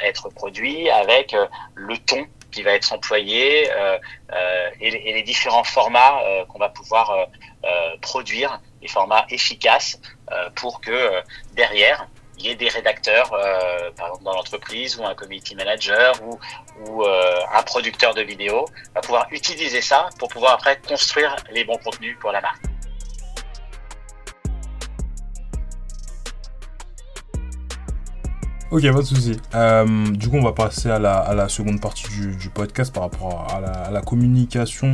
être 0.03 0.31
produits, 0.31 0.89
avec 0.89 1.37
le 1.75 1.99
ton 1.99 2.27
qui 2.51 2.62
va 2.62 2.73
être 2.73 2.93
employé 2.93 3.67
et, 4.81 5.09
et, 5.09 5.12
les 5.15 5.23
différents 5.23 5.65
formats 5.65 6.21
qu'on 6.49 6.59
va 6.59 6.69
pouvoir 6.69 7.29
produire, 8.03 8.61
les 8.83 8.89
formats 8.89 9.25
efficaces 9.31 9.99
pour 10.55 10.83
que 10.83 11.23
derrière 11.55 12.07
y 12.43 12.49
ait 12.49 12.55
des 12.55 12.69
rédacteurs, 12.69 13.33
euh, 13.33 13.91
par 13.97 14.09
exemple 14.09 14.25
dans 14.25 14.35
l'entreprise, 14.35 14.97
ou 14.99 15.05
un 15.05 15.15
community 15.15 15.55
manager, 15.55 16.15
ou, 16.23 16.39
ou 16.87 17.03
euh, 17.05 17.41
un 17.55 17.63
producteur 17.63 18.15
de 18.15 18.23
vidéos, 18.23 18.67
va 18.95 19.01
pouvoir 19.01 19.27
utiliser 19.31 19.81
ça 19.81 20.09
pour 20.19 20.29
pouvoir 20.29 20.55
après 20.55 20.81
construire 20.87 21.35
les 21.51 21.65
bons 21.65 21.79
contenus 21.79 22.17
pour 22.21 22.33
la 22.33 22.41
marque. 22.41 22.63
Ok, 28.71 28.91
pas 28.91 29.01
de 29.01 29.03
souci. 29.03 29.39
Euh, 29.55 30.07
du 30.13 30.31
coup, 30.31 30.37
on 30.37 30.43
va 30.43 30.53
passer 30.53 30.91
à 30.91 30.99
la, 30.99 31.19
à 31.19 31.35
la 31.35 31.51
seconde 31.51 31.81
partie 31.81 32.09
du, 32.09 32.49
podcast 32.49 32.93
par 32.93 33.03
rapport 33.03 33.47
à 33.53 33.91
la 33.91 34.01
communication 34.01 34.93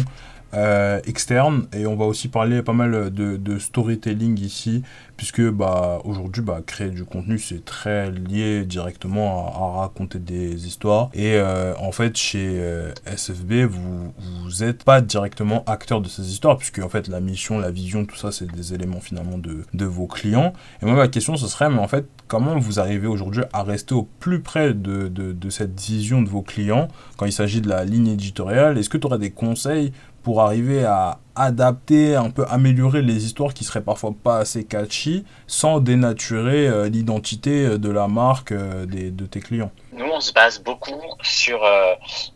euh, 0.55 1.01
externe. 1.07 1.67
Et 1.75 1.87
on 1.87 1.95
va 1.95 2.07
aussi 2.07 2.29
parler 2.29 2.63
pas 2.63 2.73
mal 2.73 3.11
de, 3.11 3.59
storytelling 3.59 4.39
ici 4.41 4.83
puisque 5.17 5.43
bah, 5.43 6.01
aujourd'hui 6.05 6.43
bah, 6.43 6.61
créer 6.65 6.91
du 6.91 7.05
contenu 7.05 7.39
c'est 7.39 7.65
très 7.65 8.11
lié 8.11 8.65
directement 8.65 9.75
à, 9.77 9.81
raconter 9.81 10.19
des 10.19 10.67
histoires. 10.67 11.11
Et 11.13 11.35
euh, 11.35 11.75
en 11.79 11.93
fait 11.93 12.17
chez 12.17 12.53
euh, 12.53 12.93
SFB 13.05 13.65
vous 13.69 14.13
vous 14.43 14.63
êtes 14.65 14.85
pas 14.85 15.01
directement 15.01 15.65
acteur 15.67 16.01
de 16.01 16.09
ces 16.09 16.31
histoires 16.31 16.57
puisque 16.57 16.79
en 16.79 16.89
fait 16.89 17.09
la 17.09 17.21
mission 17.21 17.59
la 17.59 17.71
vision 17.71 18.07
tout 18.07 18.17
ça 18.17 18.31
c'est 18.31 18.51
des 18.51 18.75
éléments 18.75 19.01
finalement 19.01 19.39
de, 19.39 19.65
de 19.75 19.85
vos 19.85 20.07
clients. 20.07 20.53
Et 20.81 20.87
moi 20.87 20.95
ma 20.95 21.09
question 21.09 21.37
ce 21.37 21.49
serait 21.49 21.69
mais 21.69 21.81
en 21.81 21.89
fait 21.89 22.07
comment 22.29 22.59
vous 22.59 22.79
arrivez 22.79 23.07
aujourd'hui 23.09 23.43
à 23.53 23.65
rester 23.65 23.95
au 23.95 24.09
plus 24.21 24.41
près 24.41 24.73
de, 24.73 25.09
de, 25.09 25.33
de 25.33 25.51
cette 25.51 25.79
vision 25.79 26.23
de 26.23 26.29
vos 26.29 26.43
clients? 26.43 26.89
Quand 27.17 27.27
il 27.27 27.33
s'agit 27.33 27.61
de 27.61 27.69
la 27.69 27.85
ligne 27.85 28.09
éditoriale 28.09 28.79
est-ce 28.79 28.89
que 28.89 28.99
tu 28.99 29.07
aurais 29.07 29.19
des 29.19 29.33
conseils 29.33 29.93
pour 30.29 30.43
arriver 30.43 30.85
à 30.85 31.21
adapter, 31.37 32.15
un 32.15 32.29
peu 32.29 32.45
améliorer 32.51 33.01
les 33.01 33.25
histoires 33.25 33.55
qui 33.55 33.65
seraient 33.65 33.81
parfois 33.81 34.11
pas 34.23 34.37
assez 34.37 34.63
catchy 34.67 35.25
sans 35.47 35.81
dénaturer 35.81 36.69
euh, 36.69 36.91
l'identité 36.91 37.65
euh, 37.65 37.79
de 37.79 37.91
la 37.91 38.09
marque 38.09 38.53
euh, 38.53 38.85
des, 38.85 39.11
de 39.11 39.25
tes 39.25 39.41
clients 39.41 39.73
Nous, 39.95 40.05
on 40.05 40.21
se 40.21 40.35
base 40.35 40.63
beaucoup 40.63 41.01
sur 41.23 41.67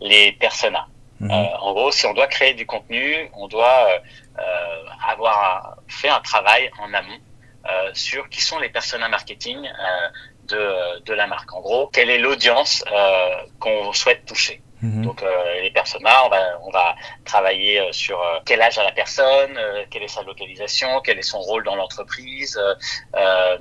les 0.00 0.32
personas. 0.40 0.86
Mhm. 1.20 1.30
en 1.30 1.72
gros, 1.74 1.92
si 1.92 2.06
on 2.06 2.14
doit 2.14 2.28
créer 2.28 2.54
du 2.54 2.64
contenu, 2.64 3.04
on 3.34 3.46
doit 3.46 3.86
avoir 5.06 5.76
fait 5.86 6.08
un 6.08 6.20
travail 6.20 6.70
en 6.82 6.94
amont 6.94 7.20
sur 7.92 8.30
qui 8.30 8.40
sont 8.40 8.58
les 8.58 8.70
personas 8.70 9.10
marketing 9.10 9.58
de, 10.48 11.04
de 11.04 11.12
la 11.12 11.26
marque. 11.26 11.52
En 11.52 11.60
gros, 11.60 11.88
quelle 11.88 12.08
est 12.08 12.18
l'audience 12.18 12.82
qu'on 13.60 13.92
souhaite 13.92 14.24
toucher 14.24 14.62
Mhm. 14.82 15.04
Donc 15.04 15.22
euh, 15.22 15.60
les 15.62 15.70
personas, 15.70 16.24
on 16.24 16.28
va 16.28 16.58
on 16.64 16.70
va 16.70 16.96
travailler 17.24 17.80
euh, 17.80 17.92
sur 17.92 18.20
euh, 18.20 18.40
quel 18.44 18.60
âge 18.60 18.78
a 18.78 18.82
la 18.82 18.90
personne, 18.90 19.58
quelle 19.90 20.02
est 20.02 20.08
sa 20.08 20.22
localisation, 20.22 21.00
quel 21.04 21.18
est 21.18 21.22
son 21.22 21.38
rôle 21.38 21.64
dans 21.64 21.76
l'entreprise. 21.76 22.60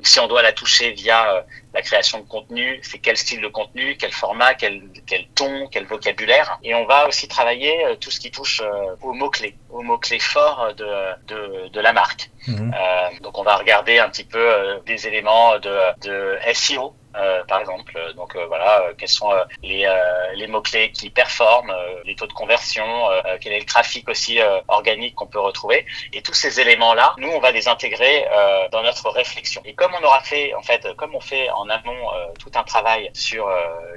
si 0.03 0.19
on 0.19 0.27
doit 0.27 0.41
la 0.41 0.51
toucher 0.51 0.91
via 0.91 1.45
la 1.73 1.81
création 1.81 2.19
de 2.19 2.27
contenu, 2.27 2.79
c'est 2.83 2.97
quel 2.97 3.17
style 3.17 3.41
de 3.41 3.47
contenu, 3.47 3.95
quel 3.97 4.11
format, 4.11 4.55
quel 4.55 4.81
quel 5.05 5.27
ton, 5.35 5.67
quel 5.67 5.85
vocabulaire. 5.85 6.59
Et 6.63 6.73
on 6.73 6.85
va 6.85 7.07
aussi 7.07 7.27
travailler 7.27 7.97
tout 8.01 8.11
ce 8.11 8.19
qui 8.19 8.31
touche 8.31 8.61
aux 9.01 9.13
mots 9.13 9.29
clés, 9.29 9.55
aux 9.69 9.83
mots 9.83 9.99
clés 9.99 10.19
forts 10.19 10.73
de 10.75 10.91
de, 11.27 11.67
de 11.69 11.79
la 11.79 11.93
marque. 11.93 12.29
Mhm. 12.47 12.73
donc 13.21 13.37
on 13.37 13.43
va 13.43 13.55
regarder 13.57 13.99
un 13.99 14.09
petit 14.09 14.23
peu 14.23 14.81
des 14.87 15.07
éléments 15.07 15.59
de 15.59 15.75
de 16.01 16.39
SEO 16.53 16.95
euh, 17.15 17.43
par 17.45 17.59
exemple. 17.59 17.93
Donc 18.15 18.35
euh, 18.35 18.45
voilà, 18.45 18.83
euh, 18.83 18.93
quels 18.97 19.09
sont 19.09 19.31
les, 19.63 19.87
les 20.35 20.47
mots-clés 20.47 20.91
qui 20.91 21.09
performent, 21.09 21.73
les 22.05 22.15
taux 22.15 22.27
de 22.27 22.33
conversion, 22.33 22.85
quel 23.41 23.53
est 23.53 23.59
le 23.59 23.65
trafic 23.65 24.07
aussi 24.09 24.39
organique 24.67 25.15
qu'on 25.15 25.27
peut 25.27 25.39
retrouver. 25.39 25.85
Et 26.13 26.21
tous 26.21 26.33
ces 26.33 26.59
éléments-là, 26.59 27.13
nous, 27.17 27.29
on 27.29 27.39
va 27.39 27.51
les 27.51 27.67
intégrer 27.67 28.27
dans 28.71 28.83
notre 28.83 29.09
réflexion. 29.09 29.61
Et 29.65 29.73
comme 29.73 29.91
on 29.99 30.03
aura 30.03 30.21
fait, 30.21 30.53
en 30.53 30.61
fait, 30.61 30.87
comme 30.95 31.15
on 31.15 31.19
fait 31.19 31.49
en 31.51 31.69
amont 31.69 32.09
tout 32.39 32.51
un 32.55 32.63
travail 32.63 33.09
sur 33.13 33.47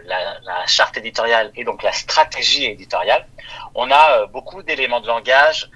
la, 0.05 0.39
la, 0.41 0.67
charte 0.67 0.97
éditoriale 0.97 1.53
et 1.57 1.65
donc 1.65 1.83
la 1.83 1.93
stratégie 1.93 2.67
éditoriale, 2.67 3.27
on 3.75 3.91
a 3.91 4.27
beaucoup 4.27 4.63
d'éléments 4.63 5.01
de 5.01 5.07
langage 5.07 5.71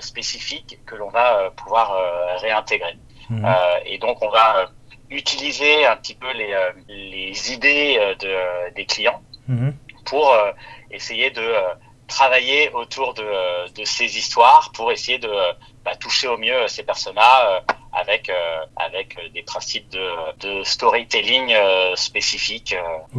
spécifiques 0.00 0.78
que 0.86 0.96
l'on 0.96 1.10
va 1.10 1.50
pouvoir 1.50 1.96
réintégrer. 2.40 2.96
Mmh. 3.30 3.48
et 3.86 3.96
donc 3.96 4.18
on 4.20 4.28
va 4.28 4.68
utiliser 5.14 5.86
un 5.86 5.96
petit 5.96 6.14
peu 6.14 6.30
les, 6.32 6.52
euh, 6.52 6.72
les 6.88 7.52
idées 7.52 7.96
euh, 7.98 8.14
de, 8.16 8.28
euh, 8.28 8.70
des 8.76 8.84
clients 8.84 9.22
mhm. 9.48 9.74
pour 10.04 10.34
essayer 10.90 11.30
de 11.30 11.54
travailler 12.06 12.70
autour 12.72 13.14
de, 13.14 13.72
de, 13.72 13.84
ces 13.84 14.18
histoires 14.18 14.70
pour 14.74 14.92
essayer 14.92 15.18
de 15.18 15.32
bah, 15.84 15.96
toucher 15.96 16.28
au 16.28 16.36
mieux 16.36 16.68
ces 16.68 16.82
personnages 16.82 17.62
avec 17.94 18.30
avec 18.76 19.16
des 19.32 19.42
principes 19.42 19.88
de, 19.90 20.06
de 20.40 20.62
storytelling 20.64 21.54
spécifiques. 21.94 22.76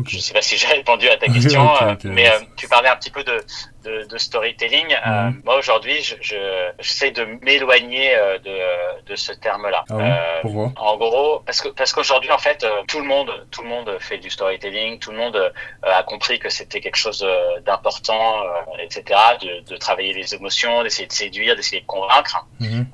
Je 0.08 0.16
ne 0.18 0.22
sais 0.22 0.34
pas 0.34 0.42
si 0.42 0.58
j'ai 0.58 0.68
répondu 0.80 1.08
à 1.10 1.18
ta 1.18 1.28
question, 1.34 1.70
mais 2.04 2.30
tu 2.58 2.68
parlais 2.68 2.90
un 2.90 2.96
petit 2.96 3.12
peu 3.12 3.24
de, 3.24 3.42
de, 3.86 4.06
de 4.10 4.18
storytelling. 4.18 4.94
Euh, 4.94 5.30
mhm. 5.30 5.42
moi 5.46 5.58
aujourd'hui, 5.58 6.02
je, 6.02 6.72
j'essaie 6.80 7.12
de 7.12 7.26
m'éloigner 7.44 8.16
euh, 8.16 8.38
de, 8.40 9.06
de 9.06 9.16
ce 9.16 9.32
terme-là. 9.32 9.84
Ah 9.90 9.94
euh, 9.94 10.40
Pourquoi? 10.42 10.72
En 10.78 10.98
gros, 10.98 11.40
parce 11.46 11.62
que 11.62 11.70
parce 11.70 11.94
qu'aujourd'hui 11.94 12.32
en 12.32 12.38
fait, 12.38 12.66
tout 12.88 13.00
le 13.00 13.06
monde 13.06 13.32
tout 13.52 13.62
le 13.62 13.70
monde 13.70 13.96
fait 14.00 14.18
du 14.18 14.30
storytelling, 14.30 15.00
tout 15.00 15.12
le 15.12 15.18
monde 15.18 15.54
a 15.84 16.04
compris 16.04 16.40
que 16.40 16.50
c'était 16.50 16.82
quelque 16.82 16.98
chose 16.98 17.26
d'important, 17.66 18.36
etc. 18.80 19.04
De, 19.42 19.70
de 19.72 19.78
travailler 19.78 20.14
les 20.14 20.34
émotions, 20.34 20.84
d'essayer 20.84 21.08
de 21.08 21.14
séduire, 21.14 21.56
d'essayer 21.56 21.82
de 21.82 21.88
convaincre. 21.88 22.46
Mhm. 22.60 22.88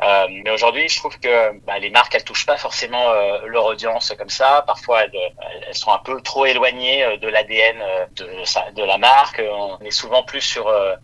mais 0.44 0.52
aujourd'hui, 0.52 0.88
je 0.90 0.98
trouve 0.98 1.18
que 1.20 1.60
bah, 1.72 1.80
les 1.80 1.90
marques 1.90 2.14
elles 2.16 2.24
touchent 2.26 2.46
pas 2.46 2.58
forcément 2.58 3.14
leur 3.46 3.66
audience 3.66 4.14
comme 4.18 4.30
ça. 4.30 4.64
Parfois, 4.68 5.06
elles, 5.06 5.34
elles 5.68 5.76
sont 5.76 5.92
un 5.92 6.00
peu 6.00 6.20
trop 6.22 6.46
éloignées 6.46 7.18
de 7.18 7.28
l'ADN 7.30 7.78
de, 8.16 8.84
la 8.84 8.98
marque. 8.98 9.42
On 9.42 9.80
est 9.80 9.92
souvent 9.92 10.24
plus 10.24 10.42
sur 10.42 10.68
euh, 10.68 10.96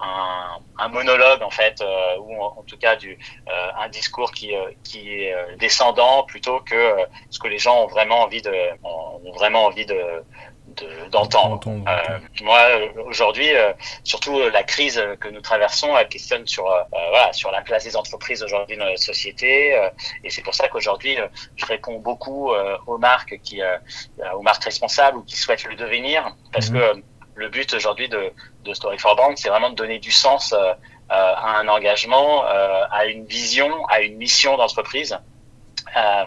un, 0.78 0.90
monologue 0.90 1.42
en 1.42 1.50
fait, 1.50 1.82
euh, 1.82 2.18
ou 2.20 2.42
en, 2.42 2.64
tout 2.64 2.78
cas 2.78 2.96
du, 2.96 3.18
euh, 3.48 3.70
un 3.78 3.90
discours 3.90 4.32
qui, 4.32 4.52
qui 4.84 5.10
est 5.10 5.36
descendant 5.58 6.24
plutôt 6.24 6.60
que 6.62 6.96
ce 7.30 7.40
que 7.40 7.48
les 7.48 7.60
gens 7.60 7.84
ont 7.84 7.88
vraiment 7.88 8.22
envie 8.22 8.42
de, 8.42 8.54
ont 8.84 9.32
vraiment 9.34 9.66
envie 9.66 9.86
de 9.86 10.24
d'entendre. 11.12 11.60
Euh, 11.68 12.20
moi, 12.42 12.60
aujourd'hui, 13.06 13.50
euh, 13.56 13.74
surtout 14.04 14.40
la 14.50 14.64
crise 14.64 15.02
que 15.20 15.30
nous 15.30 15.42
traversons, 15.42 15.98
elle 15.98 16.08
questionne 16.08 16.46
sur 16.48 16.66
voilà 16.92 17.34
sur 17.34 17.52
la 17.52 17.62
place 17.62 17.84
des 17.84 17.96
entreprises 17.96 18.44
aujourd'hui 18.44 18.78
dans 18.78 18.86
la 18.86 18.98
société, 18.98 19.78
et 20.24 20.30
c'est 20.30 20.42
pour 20.42 20.54
ça 20.54 20.68
qu'aujourd'hui, 20.68 21.18
je 21.56 21.66
réponds 21.66 22.00
beaucoup 22.00 22.52
aux 22.86 22.98
marques 22.98 23.40
qui, 23.44 23.62
aux 24.34 24.42
marques 24.42 24.64
responsables 24.64 25.18
ou 25.18 25.24
qui 25.24 25.36
souhaitent 25.38 25.66
le 25.66 25.76
devenir, 25.76 26.36
parce 26.52 26.70
mhm. 26.70 26.80
que 26.80 27.04
le 27.36 27.50
but 27.50 27.74
aujourd'hui 27.74 28.10
de, 28.10 28.32
de 28.64 28.74
Story 28.74 28.98
for 28.98 29.16
Brand, 29.16 29.38
c'est 29.38 29.50
vraiment 29.50 29.70
de 29.70 29.76
donner 29.76 30.00
du 30.00 30.12
sens 30.12 30.54
à 31.10 31.60
un 31.60 31.68
engagement, 31.68 32.44
à 32.46 33.06
une 33.06 33.26
vision, 33.26 33.86
à 33.88 34.02
une 34.02 34.18
mission 34.18 34.58
d'entreprise. 34.58 35.18
Euh, 35.98 36.26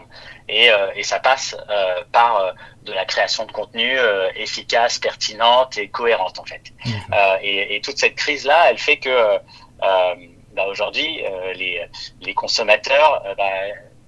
et, 0.48 0.70
euh, 0.70 0.90
et, 0.96 1.04
ça 1.04 1.20
passe 1.20 1.56
euh, 1.68 2.02
par 2.10 2.54
de 2.82 2.92
la 2.92 3.04
création 3.04 3.46
de 3.46 3.52
contenu 3.52 3.96
efficace, 4.34 4.98
pertinente 4.98 5.78
et 5.78 5.88
cohérente 5.88 6.38
en 6.40 6.44
fait. 6.44 6.62
Mmh. 6.84 6.90
Et, 7.42 7.76
et, 7.76 7.80
toute 7.80 7.98
cette 7.98 8.16
crise 8.16 8.44
là, 8.44 8.70
elle 8.70 8.78
fait 8.78 8.98
que 8.98 9.38
bah, 9.80 10.66
aujourd'hui 10.68 11.22
les, 11.54 11.86
les 12.20 12.34
consommateurs, 12.34 13.22
bah, 13.36 13.50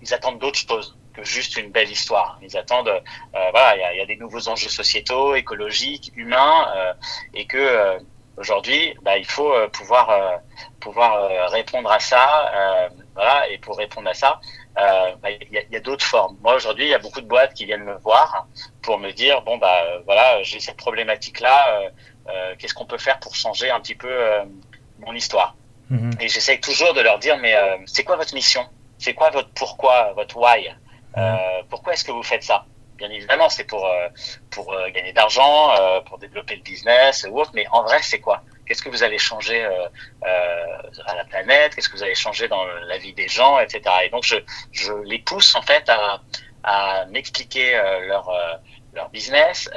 ils 0.01 0.13
attendent 0.13 0.41
d'autres 0.41 0.59
choses 0.59 0.97
que 1.15 1.23
juste 1.23 1.57
une 1.57 1.71
belle 1.71 1.91
histoire. 1.91 2.39
Ils 2.43 2.57
attendent, 2.57 3.03
voilà, 3.33 3.77
il 3.77 3.81
y 3.81 3.85
a, 3.85 3.95
y 3.95 4.01
a, 4.01 4.07
des 4.07 4.17
nouveaux 4.17 4.49
enjeux 4.49 4.71
sociétaux, 4.71 5.37
écologiques, 5.37 6.11
humains, 6.17 6.95
et 7.35 7.47
que 7.47 7.99
aujourd'hui, 8.37 8.97
bah, 9.03 9.17
il 9.17 9.27
faut 9.27 9.55
pouvoir 9.69 10.41
pouvoir 10.81 11.51
répondre 11.51 11.93
à 11.93 12.01
ça. 12.01 12.91
voilà, 13.15 13.49
et 13.49 13.59
pour 13.59 13.77
répondre 13.77 14.09
à 14.09 14.15
ça, 14.15 14.41
euh, 14.79 15.15
bah, 15.23 15.31
il 15.31 15.53
y 15.53 15.59
a, 15.59 15.79
a 15.79 15.81
d'autres 15.81 16.05
formes. 16.05 16.37
Moi 16.41 16.55
aujourd'hui, 16.55 16.85
il 16.87 16.91
y 16.91 16.95
a 16.95 16.99
beaucoup 16.99 17.21
de 17.21 17.27
boîtes 17.27 17.55
qui 17.55 17.67
viennent 17.67 17.85
me 17.85 17.97
voir 17.99 18.47
pour 18.83 18.99
me 18.99 19.11
dire 19.13 19.43
bon 19.43 19.59
bah 19.59 19.81
euh, 19.85 20.01
voilà, 20.07 20.43
j'ai 20.43 20.61
cette 20.61 20.77
problématique 20.77 21.41
là. 21.41 21.59
Euh, 21.69 21.91
euh, 22.29 22.55
qu'est-ce 22.59 22.73
qu'on 22.75 22.87
peut 22.87 22.99
faire 22.99 23.19
pour 23.21 23.35
changer 23.35 23.71
un 23.71 23.81
petit 23.81 23.95
peu 23.95 24.15
mon 25.01 25.13
histoire? 25.13 25.57
Mhm. 25.91 26.13
Et 26.21 26.29
j'essaye 26.29 26.61
toujours 26.61 26.95
de 26.95 27.01
leur 27.01 27.19
dire 27.19 27.37
mais 27.39 27.55
c'est 27.87 28.05
quoi 28.05 28.17
votre 28.17 28.35
mission? 28.35 28.65
C'est 28.99 29.15
quoi 29.15 29.31
votre 29.31 29.51
pourquoi, 29.51 30.13
votre 30.13 30.37
why? 30.37 30.71
Pourquoi 31.69 31.93
est-ce 31.93 32.05
que 32.05 32.13
vous 32.13 32.23
faites 32.23 32.45
ça? 32.45 32.65
Bien 32.97 33.11
évidemment, 33.11 33.49
c'est 33.49 33.65
pour 33.65 33.91
pour 34.51 34.75
gagner 34.95 35.13
d'argent, 35.13 35.75
pour 36.07 36.19
développer 36.19 36.57
le 36.57 36.63
business 36.63 37.27
ou 37.29 37.41
autre. 37.41 37.51
Mais 37.55 37.67
en 37.73 37.83
vrai, 37.83 37.99
c'est 38.03 38.21
quoi? 38.21 38.43
Qu'est-ce 38.67 38.83
que 38.83 38.89
vous 38.89 39.03
allez 39.03 39.19
changer 39.19 39.65
euh, 39.65 39.89
euh, 40.25 40.91
à 41.07 41.15
la 41.15 41.25
planète? 41.25 41.75
Qu'est-ce 41.75 41.89
que 41.89 41.97
vous 41.97 42.03
allez 42.03 42.15
changer 42.15 42.49
dans 42.49 42.65
la 42.65 42.99
vie 42.99 43.13
des 43.13 43.29
gens, 43.29 43.59
etc. 43.59 43.83
Et 44.05 44.09
donc 44.11 44.25
je, 44.25 44.37
les 45.05 45.19
pousse 45.19 45.55
en 45.55 45.63
fait 45.63 45.91
à, 46.65 47.05
m'expliquer 47.11 47.75
euh, 47.75 48.07
leur 48.95 49.09
business 49.11 49.69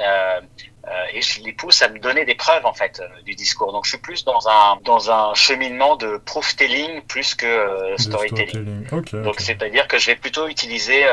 et 1.12 1.20
je 1.20 1.40
les 1.42 1.52
pousse 1.52 1.82
à 1.82 1.88
me 1.88 1.98
donner 1.98 2.24
des 2.24 2.34
preuves 2.34 2.64
en 2.64 2.72
fait 2.72 3.00
euh, 3.00 3.22
du 3.22 3.34
discours. 3.34 3.72
Donc 3.72 3.84
je 3.84 3.90
suis 3.90 3.98
plus 3.98 4.24
dans 4.24 4.48
un 4.48 4.78
dans 4.82 5.10
un 5.10 5.34
cheminement 5.34 5.96
de 5.96 6.16
proof 6.18 6.56
telling 6.56 7.02
plus 7.02 7.34
que 7.34 7.94
storytelling. 7.98 8.86
Donc 9.22 9.40
c'est-à-dire 9.40 9.88
que 9.88 9.98
je 9.98 10.06
vais 10.06 10.16
plutôt 10.16 10.48
utiliser 10.48 11.04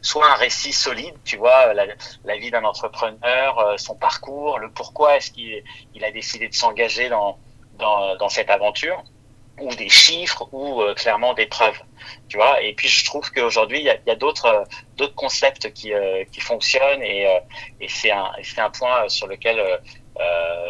soit 0.00 0.26
un 0.30 0.34
récit 0.34 0.72
solide, 0.72 1.14
tu 1.24 1.36
vois, 1.36 1.72
la, 1.74 1.86
la 2.24 2.36
vie 2.36 2.50
d'un 2.50 2.64
entrepreneur, 2.64 3.74
son 3.78 3.94
parcours, 3.94 4.58
le 4.58 4.70
pourquoi 4.70 5.16
est-ce 5.16 5.30
qu'il 5.30 5.62
il 5.94 6.04
a 6.04 6.10
décidé 6.10 6.48
de 6.48 6.54
s'engager 6.54 7.08
dans, 7.08 7.38
dans 7.78 8.16
dans 8.16 8.28
cette 8.28 8.50
aventure 8.50 9.02
ou 9.60 9.74
des 9.74 9.88
chiffres 9.88 10.48
ou 10.52 10.82
euh, 10.82 10.94
clairement 10.94 11.34
des 11.34 11.46
preuves 11.46 11.80
tu 12.28 12.36
vois. 12.36 12.62
Et 12.62 12.72
puis 12.74 12.88
je 12.88 13.04
trouve 13.04 13.30
qu'aujourd'hui 13.30 13.78
il 13.80 13.84
y 13.84 13.90
a, 13.90 13.96
y 14.06 14.10
a 14.10 14.16
d'autres 14.16 14.46
euh, 14.46 14.64
d'autres 14.96 15.14
concepts 15.14 15.72
qui 15.72 15.92
euh, 15.92 16.24
qui 16.32 16.40
fonctionnent 16.40 17.02
et 17.02 17.26
et 17.80 17.88
c'est 17.88 18.10
un 18.10 18.30
c'est 18.42 18.60
un 18.60 18.70
point 18.70 19.08
sur 19.08 19.26
lequel 19.26 19.58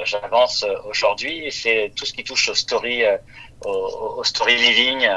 j'avance 0.05 0.65
aujourd'hui 0.89 1.51
c'est 1.51 1.93
tout 1.97 2.07
ce 2.07 2.13
qui 2.13 2.23
touche 2.23 2.49
au 2.49 2.55
story 2.55 3.03
au, 3.65 4.19
au, 4.19 4.25
story 4.25 4.57
living. 4.57 5.09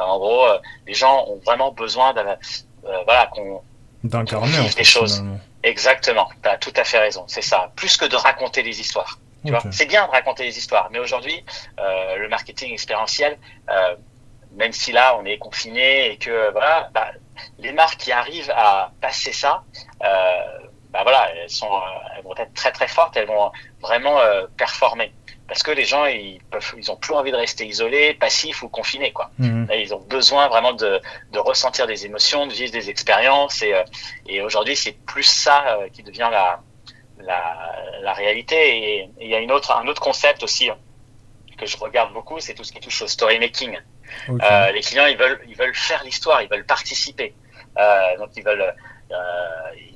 En 0.00 0.18
gros 0.18 0.46
les 0.86 0.94
gens 0.94 1.24
ont 1.28 1.40
vraiment 1.44 1.70
besoin 1.72 2.12
voilà 3.04 3.26
qu'on 3.26 3.62
d'incarner 4.02 4.68
des 4.76 4.84
choses. 4.84 5.22
exactement. 5.62 6.28
Tu 6.42 6.48
as 6.48 6.58
tout 6.58 6.72
à 6.76 6.84
fait 6.84 6.98
raison. 6.98 7.24
C'est 7.26 7.42
ça. 7.42 7.72
Plus 7.76 7.96
que 7.96 8.04
de 8.04 8.16
raconter 8.16 8.62
des 8.62 8.80
histoires 8.80 9.18
c'est 9.70 9.86
bien 9.86 10.06
de 10.06 10.10
raconter 10.10 10.44
des 10.44 10.58
histoires, 10.58 10.88
mais 10.90 10.98
aujourd'hui, 10.98 11.44
euh, 11.78 12.16
le 12.16 12.28
marketing 12.28 12.72
expérientiel, 12.72 13.38
euh, 13.70 13.96
même 14.52 14.72
si 14.72 14.92
là 14.92 15.16
on 15.18 15.24
est 15.24 15.38
confiné 15.38 16.12
et 16.12 16.16
que 16.16 16.50
voilà, 16.52 16.90
bah, 16.92 17.10
les 17.58 17.72
marques 17.72 17.98
qui 17.98 18.12
arrivent 18.12 18.52
à 18.56 18.92
passer 19.00 19.32
ça, 19.32 19.64
euh, 20.04 20.42
bah 20.90 21.00
voilà, 21.02 21.28
elles 21.34 21.50
sont, 21.50 21.68
elles 22.16 22.22
vont 22.24 22.34
être 22.36 22.54
très 22.54 22.72
très 22.72 22.88
fortes, 22.88 23.16
elles 23.16 23.26
vont 23.26 23.50
vraiment 23.80 24.18
performer. 24.56 25.12
Parce 25.48 25.62
que 25.62 25.70
les 25.70 25.84
gens 25.84 26.06
ils 26.06 26.40
peuvent 26.50 26.74
ils 26.76 26.90
ont 26.90 26.96
plus 26.96 27.14
envie 27.14 27.30
de 27.30 27.36
rester 27.36 27.66
isolés 27.66 28.14
passifs 28.14 28.62
ou 28.62 28.68
confinés 28.68 29.12
quoi. 29.12 29.30
Mhm. 29.38 29.68
ils 29.78 29.94
ont 29.94 30.00
besoin 30.00 30.48
vraiment 30.48 30.72
de, 30.72 31.00
de 31.30 31.38
ressentir 31.38 31.86
des 31.86 32.04
émotions 32.04 32.48
de 32.48 32.52
vivre 32.52 32.72
des 32.72 32.90
expériences 32.90 33.62
et, 33.62 33.72
et 34.26 34.40
aujourd'hui 34.42 34.74
c'est 34.74 34.96
plus 35.06 35.22
ça 35.22 35.78
qui 35.92 36.02
devient 36.02 36.28
la 36.32 36.60
la, 37.20 37.76
la 38.02 38.12
réalité. 38.12 38.56
Et 38.56 39.10
il 39.20 39.28
y 39.28 39.34
a 39.34 39.38
une 39.38 39.52
autre, 39.52 39.72
un 39.72 39.86
autre 39.86 40.00
concept 40.00 40.42
aussi 40.42 40.70
hein, 40.70 40.78
que 41.56 41.66
je 41.66 41.76
regarde 41.76 42.12
beaucoup, 42.12 42.38
c'est 42.40 42.54
tout 42.54 42.64
ce 42.64 42.72
qui 42.72 42.80
touche 42.80 43.02
au 43.02 43.06
story 43.06 43.38
making. 43.38 43.78
Euh, 44.28 44.70
les 44.72 44.80
clients, 44.80 45.06
ils 45.06 45.16
veulent, 45.16 45.40
ils 45.48 45.56
veulent 45.56 45.74
faire 45.74 46.02
l'histoire, 46.04 46.42
ils 46.42 46.48
veulent 46.48 46.66
participer. 46.66 47.34
Euh, 47.78 48.16
donc 48.18 48.30
ils 48.36 48.44
veulent, 48.44 48.74
euh, 49.10 49.16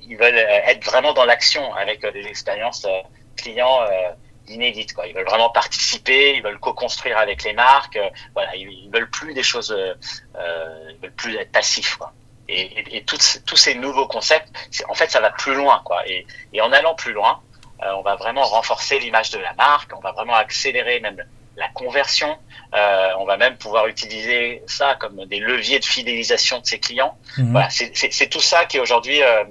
ils 0.09 0.17
veulent 0.17 0.37
être 0.37 0.85
vraiment 0.85 1.13
dans 1.13 1.25
l'action 1.25 1.73
avec 1.75 2.05
des 2.13 2.27
expériences 2.27 2.85
euh, 2.85 3.01
clients 3.37 3.81
euh, 3.83 4.11
inédites. 4.49 4.95
Quoi. 4.95 5.07
Ils 5.07 5.15
veulent 5.15 5.29
vraiment 5.29 5.51
participer, 5.51 6.35
ils 6.37 6.43
veulent 6.43 6.59
co-construire 6.59 7.19
avec 7.19 7.45
les 7.45 7.53
marques. 7.53 7.99
voilà, 8.35 8.55
ils, 8.57 8.69
ils, 8.69 8.91
veulent 8.91 9.11
plus 9.11 9.33
des 9.33 9.43
choses, 9.43 9.75
ils 9.77 10.99
veulent 11.01 11.13
plus 11.13 11.37
être 11.37 11.53
passifs. 11.53 11.97
Quoi 11.97 12.13
et, 12.53 12.79
et, 12.79 12.97
et 12.97 13.05
tous 13.05 13.57
ces 13.57 13.75
nouveaux 13.75 14.07
concepts, 14.07 14.49
en 14.89 14.95
fait, 14.95 15.11
ça 15.11 15.21
va 15.21 15.31
plus 15.31 15.55
loin, 15.55 15.83
quoi. 15.85 16.07
Et, 16.09 16.27
et 16.53 16.61
en 16.61 16.73
allant 16.73 16.95
plus 16.95 17.13
loin, 17.13 17.41
euh, 17.83 17.93
on 17.97 18.03
va 18.03 18.17
vraiment 18.17 18.45
renforcer 18.45 18.99
l'image 18.99 19.31
de 19.31 19.39
la 19.39 19.55
marque, 19.55 19.93
on 19.97 20.01
va 20.01 20.13
vraiment 20.13 20.35
accélérer 20.35 21.01
même 21.01 21.25
la 21.57 21.69
conversion. 21.69 22.37
Euh, 22.75 23.11
on 23.19 23.25
va 23.25 23.37
même 23.37 23.57
pouvoir 23.57 23.87
utiliser 23.87 24.63
ça 24.67 24.97
comme 24.97 25.25
des 25.27 25.41
leviers 25.41 25.81
de 25.81 25.85
fidélisation 25.85 26.61
de 26.61 26.67
ses 26.67 26.79
clients. 26.79 27.17
Mhm. 27.37 27.53
Voilà, 27.53 27.69
c'est 27.71 28.29
tout 28.29 28.41
ça 28.41 28.65
qui 28.65 28.79
aujourd'hui 28.79 29.23
euh, 29.23 29.45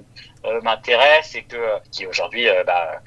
euh, 0.46 0.60
m'intéresse 0.62 1.34
et 1.34 1.42
que 1.42 1.78
qui 1.92 2.06
aujourd'hui 2.06 2.46
bah, 2.66 3.00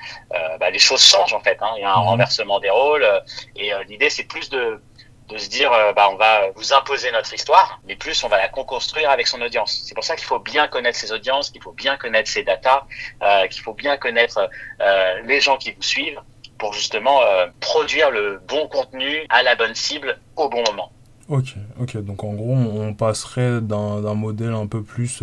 bah, 0.60 0.70
les 0.70 0.80
choses 0.80 1.04
changent 1.04 1.34
en 1.34 1.40
fait. 1.40 1.58
Hein. 1.62 1.74
Il 1.78 1.82
y 1.82 1.86
a 1.86 1.94
un 1.94 2.02
mhm. 2.02 2.08
renversement 2.10 2.60
des 2.60 2.70
rôles 2.70 3.08
et 3.56 3.72
l'idée 3.88 4.10
c'est 4.10 4.26
plus 4.26 4.50
de 4.50 4.82
de 5.30 5.38
se 5.38 5.50
dire 5.50 5.72
euh, 5.72 5.94
bah 5.94 6.10
on 6.12 6.16
va 6.16 6.50
vous 6.56 6.74
imposer 6.74 7.12
notre 7.12 7.34
histoire, 7.34 7.80
mais 7.88 7.96
plus 7.96 8.24
on 8.24 8.28
va 8.28 8.38
la 8.38 8.50
co-construire 8.50 9.10
avec 9.10 9.28
son 9.28 9.42
audience. 9.42 9.84
C'est 9.86 9.96
pour 9.96 10.04
ça 10.04 10.16
qu'il 10.16 10.26
faut 10.26 10.40
bien 10.40 10.68
connaître 10.68 10.98
ses 10.98 11.12
audiences, 11.12 11.50
qu'il 11.50 11.62
faut 11.62 11.72
bien 11.72 11.98
connaître 11.98 12.30
ses 12.30 12.44
datas, 12.44 12.86
euh, 13.22 13.48
qu'il 13.48 13.62
faut 13.62 13.74
bien 13.74 13.98
connaître 13.98 14.50
euh, 14.82 15.22
les 15.26 15.40
gens 15.40 15.58
qui 15.58 15.72
vous 15.72 15.82
suivent 15.82 16.20
pour 16.58 16.74
justement 16.74 17.20
produire 17.60 18.10
le 18.10 18.40
bon 18.48 18.70
contenu 18.70 19.26
à 19.30 19.44
la 19.44 19.56
bonne 19.56 19.76
cible 19.76 20.18
au 20.38 20.48
bon 20.48 20.64
moment. 20.64 20.94
Ok, 21.28 21.56
ok. 21.78 21.98
Donc 21.98 22.24
en 22.24 22.34
gros, 22.34 22.54
on 22.54 22.94
passerait 22.94 23.60
d'un 23.60 24.14
modèle 24.14 24.54
un 24.54 24.68
peu 24.68 24.82
plus 24.82 25.22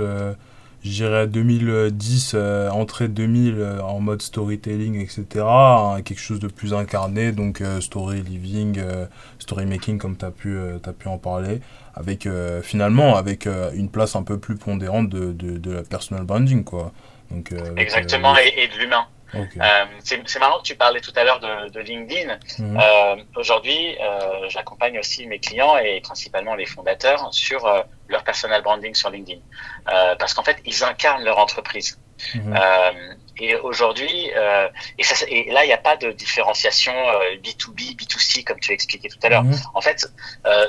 je 0.82 0.90
dirais 0.90 1.26
2010, 1.26 2.32
euh, 2.34 2.70
entrée 2.70 3.08
2000 3.08 3.54
euh, 3.58 3.80
en 3.82 4.00
mode 4.00 4.22
storytelling, 4.22 5.00
etc. 5.00 5.24
Hein, 5.46 6.00
quelque 6.04 6.20
chose 6.20 6.40
de 6.40 6.48
plus 6.48 6.72
incarné, 6.72 7.32
donc 7.32 7.60
euh, 7.60 7.80
story 7.80 8.22
living, 8.22 8.78
euh, 8.78 9.06
story 9.38 9.66
making 9.66 9.98
comme 9.98 10.16
tu 10.16 10.24
as, 10.24 10.30
pu, 10.30 10.58
as 10.58 10.92
pu 10.92 11.08
en 11.08 11.18
parler, 11.18 11.60
avec 11.94 12.26
finalement 12.62 13.16
avec 13.16 13.46
une 13.74 13.90
place 13.90 14.16
un 14.16 14.22
peu 14.22 14.38
plus 14.38 14.56
pondérante 14.56 15.08
de, 15.08 15.32
de, 15.32 15.58
de 15.58 15.72
la 15.72 15.82
personal 15.82 16.24
branding. 16.24 16.64
Quoi. 16.64 16.92
Donc, 17.30 17.52
Exactement, 17.76 18.34
et, 18.38 18.62
et 18.62 18.68
de 18.68 18.82
l'humain. 18.82 19.04
Okay. 19.34 19.60
Euh, 19.60 19.84
c'est 20.02 20.38
marrant 20.38 20.58
que 20.58 20.64
tu 20.64 20.74
parlais 20.74 21.00
tout 21.00 21.12
à 21.14 21.24
l'heure 21.24 21.40
de, 21.40 21.70
de, 21.70 21.80
LinkedIn. 21.80 22.38
Mmh. 22.58 22.78
Euh, 22.80 23.16
Aujourd'hui, 23.36 23.96
euh, 24.00 24.48
j'accompagne 24.48 24.98
aussi 24.98 25.26
mes 25.26 25.38
clients 25.38 25.76
et 25.78 26.00
principalement 26.00 26.54
les 26.54 26.66
fondateurs 26.66 27.32
sur 27.32 27.66
euh, 27.66 27.82
leur 28.08 28.24
personal 28.24 28.62
branding 28.62 28.94
sur 28.94 29.10
LinkedIn, 29.10 29.40
euh, 29.92 30.16
parce 30.16 30.34
qu'en 30.34 30.42
fait, 30.42 30.58
ils 30.64 30.84
incarnent 30.84 31.24
leur 31.24 31.38
entreprise. 31.38 31.98
Mmh. 32.34 32.54
et 33.38 33.56
aujourd'hui, 33.56 34.30
et, 34.98 35.02
ça, 35.04 35.24
et, 35.26 35.50
là, 35.50 35.64
il 35.64 35.68
n'y 35.68 35.72
a 35.72 35.78
pas 35.78 35.96
de 35.96 36.10
différenciation 36.12 36.92
B2B, 37.42 37.96
B2C 37.96 38.44
comme 38.44 38.60
tu 38.60 38.72
expliqué 38.72 39.08
tout 39.08 39.18
à 39.22 39.30
l'heure. 39.30 39.44
Mmh. 39.44 39.54
En 39.72 39.80
fait, 39.80 40.06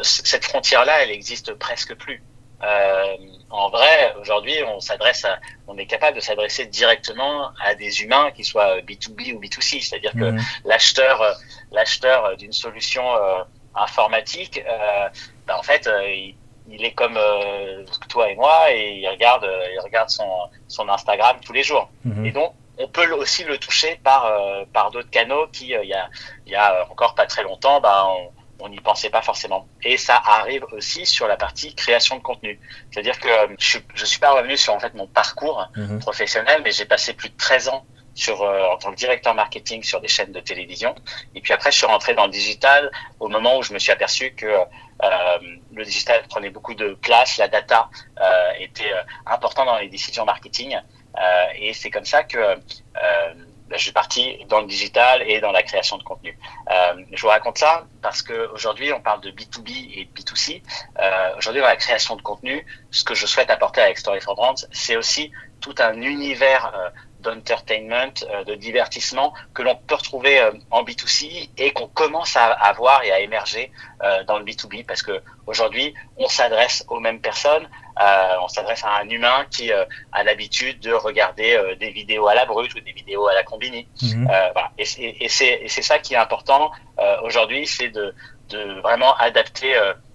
cette 0.01 0.45
frontière-là, 0.45 1.03
elle 1.03 1.11
existe 1.11 1.53
presque 1.55 1.93
plus. 1.95 2.23
Euh, 2.63 3.17
en 3.51 3.69
vrai, 3.69 4.13
aujourd'hui, 4.19 4.55
on 4.65 4.79
s'adresse, 4.79 5.25
on 5.67 5.77
est 5.77 5.85
capable 5.85 6.15
de 6.15 6.21
s'adresser 6.21 6.65
directement 6.65 7.51
à 7.63 7.75
des 7.75 8.01
humains, 8.01 8.31
qui 8.31 8.43
soient 8.43 8.79
B2B 8.79 9.33
ou 9.33 9.41
B2C, 9.41 9.81
c'est-à-dire 9.81 10.13
que 10.13 10.31
mmh. 10.31 10.39
l'acheteur, 10.65 11.21
euh, 11.21 11.33
l'acheteur 11.71 12.37
d'une 12.37 12.53
solution 12.53 13.03
euh, 13.13 13.43
informatique, 13.75 14.63
euh, 14.65 15.09
ben 15.47 15.55
en 15.55 15.63
fait, 15.63 15.89
il, 16.07 16.35
il, 16.69 16.85
est 16.85 16.93
comme 16.93 17.19
toi 18.07 18.29
et 18.29 18.35
moi 18.35 18.71
et 18.71 18.99
il 18.99 19.07
regarde, 19.09 19.47
il 19.73 19.79
regarde 19.81 20.09
son, 20.09 20.29
son 20.67 20.87
Instagram 20.87 21.37
tous 21.45 21.53
les 21.53 21.63
jours. 21.63 21.89
Mmh. 22.05 22.25
Et 22.25 22.31
donc, 22.31 22.53
on 22.77 22.87
peut 22.87 23.11
aussi 23.11 23.43
le 23.43 23.57
toucher 23.57 23.99
par 24.03 24.31
par 24.73 24.91
d'autres 24.91 25.09
canaux 25.09 25.47
qui 25.51 25.67
il 25.67 25.87
y 25.87 25.93
a 25.93 26.09
il 26.47 26.51
y 26.51 26.55
a 26.55 26.87
encore 26.89 27.13
pas 27.13 27.27
très 27.27 27.43
longtemps 27.43 27.79
bah 27.79 28.07
on 28.07 28.31
n'y 28.69 28.79
pensait 28.79 29.09
pas 29.09 29.21
forcément. 29.21 29.67
Et 29.83 29.97
ça 29.97 30.21
arrive 30.25 30.65
aussi 30.71 31.05
sur 31.05 31.27
la 31.27 31.37
partie 31.37 31.73
création 31.75 32.17
de 32.17 32.21
contenu. 32.21 32.59
C'est-à-dire 32.91 33.19
que 33.19 33.29
je, 33.59 33.79
je 33.93 34.05
suis 34.05 34.19
pas 34.19 34.31
revenu 34.31 34.57
sur 34.57 34.73
en 34.73 34.79
fait 34.79 34.93
mon 34.93 35.07
parcours 35.07 35.67
mhm. 35.75 35.99
professionnel, 35.99 36.61
mais 36.63 36.71
j'ai 36.71 36.85
passé 36.85 37.13
plus 37.13 37.29
de 37.29 37.37
13 37.37 37.69
ans 37.69 37.85
sur 38.13 38.41
euh, 38.41 38.67
en 38.67 38.77
tant 38.77 38.91
que 38.91 38.97
directeur 38.97 39.33
marketing 39.33 39.83
sur 39.83 40.01
des 40.01 40.07
chaînes 40.07 40.31
de 40.31 40.39
télévision. 40.39 40.95
Et 41.35 41.41
puis 41.41 41.53
après, 41.53 41.71
je 41.71 41.77
suis 41.77 41.85
rentré 41.85 42.13
dans 42.13 42.25
le 42.25 42.31
digital 42.31 42.91
au 43.19 43.29
moment 43.29 43.57
où 43.57 43.63
je 43.63 43.73
me 43.73 43.79
suis 43.79 43.91
aperçu 43.91 44.33
que 44.33 44.45
euh, 45.03 45.37
le 45.73 45.83
digital 45.83 46.21
prenait 46.29 46.49
beaucoup 46.49 46.75
de 46.75 46.93
place, 46.93 47.37
la 47.37 47.47
data 47.47 47.89
euh, 48.19 48.51
était 48.59 48.91
euh, 48.93 49.01
important 49.25 49.65
dans 49.65 49.77
les 49.77 49.87
décisions 49.87 50.25
marketing. 50.25 50.75
Euh, 50.75 51.45
et 51.55 51.73
c'est 51.73 51.89
comme 51.89 52.05
ça 52.05 52.23
que 52.23 52.37
je 53.73 53.77
suis 53.77 53.91
parti 53.91 54.37
dans 54.49 54.61
le 54.61 54.67
digital 54.67 55.23
et 55.29 55.39
dans 55.39 55.51
la 55.51 55.63
création 55.63 55.97
de 55.97 56.03
contenu. 56.03 56.37
je 57.11 57.21
vous 57.21 57.27
raconte 57.27 57.57
ça 57.57 57.85
parce 58.01 58.21
qu'aujourd'hui, 58.21 58.91
on 58.93 59.01
parle 59.01 59.21
de 59.21 59.31
B2B 59.31 59.91
et 59.95 60.05
de 60.05 60.11
B2C. 60.11 60.61
Aujourd'hui, 61.37 61.61
dans 61.61 61.67
la 61.67 61.75
création 61.75 62.15
de 62.15 62.21
contenu, 62.21 62.65
ce 62.91 63.03
que 63.03 63.15
je 63.15 63.25
souhaite 63.25 63.49
apporter 63.49 63.81
avec 63.81 63.97
Story 63.97 64.21
for 64.21 64.35
Brands, 64.35 64.65
c'est 64.71 64.95
aussi 64.95 65.31
tout 65.59 65.75
un 65.79 66.01
univers 66.01 66.71
d'entertainment, 67.21 68.13
euh, 68.29 68.43
de 68.43 68.55
divertissement 68.55 69.33
que 69.53 69.61
l'on 69.61 69.75
peut 69.75 69.95
retrouver 69.95 70.39
euh, 70.39 70.51
en 70.71 70.83
B2C 70.83 71.49
et 71.57 71.71
qu'on 71.71 71.87
commence 71.87 72.35
à 72.35 72.45
avoir 72.45 73.03
et 73.03 73.11
à 73.11 73.19
émerger 73.19 73.71
euh, 74.03 74.23
dans 74.23 74.39
le 74.39 74.45
B2B 74.45 74.85
parce 74.85 75.01
que 75.01 75.21
aujourd'hui 75.47 75.93
on 76.17 76.27
s'adresse 76.27 76.83
aux 76.89 76.99
mêmes 76.99 77.21
personnes, 77.21 77.67
on 77.99 78.47
s'adresse 78.47 78.83
à 78.83 78.97
un 78.99 79.09
humain 79.09 79.45
qui 79.51 79.71
a 79.71 80.23
l'habitude 80.23 80.79
de 80.79 80.91
regarder 80.93 81.75
des 81.79 81.91
vidéos 81.91 82.27
à 82.27 82.35
la 82.35 82.45
brute 82.45 82.73
ou 82.75 82.79
des 82.79 82.91
vidéos 82.91 83.27
à 83.27 83.33
la 83.33 83.43
combini. 83.43 83.87
Mhm. 84.01 84.25
voilà. 84.53 84.71
Et, 84.77 85.25
et 85.25 85.29
c'est 85.29 85.81
ça 85.81 85.99
qui 85.99 86.13
est 86.13 86.17
important 86.17 86.71
aujourd'hui, 87.23 87.67
c'est 87.67 87.89
de, 87.89 88.13
de 88.49 88.81
vraiment 88.81 89.15
adapter 89.17 89.73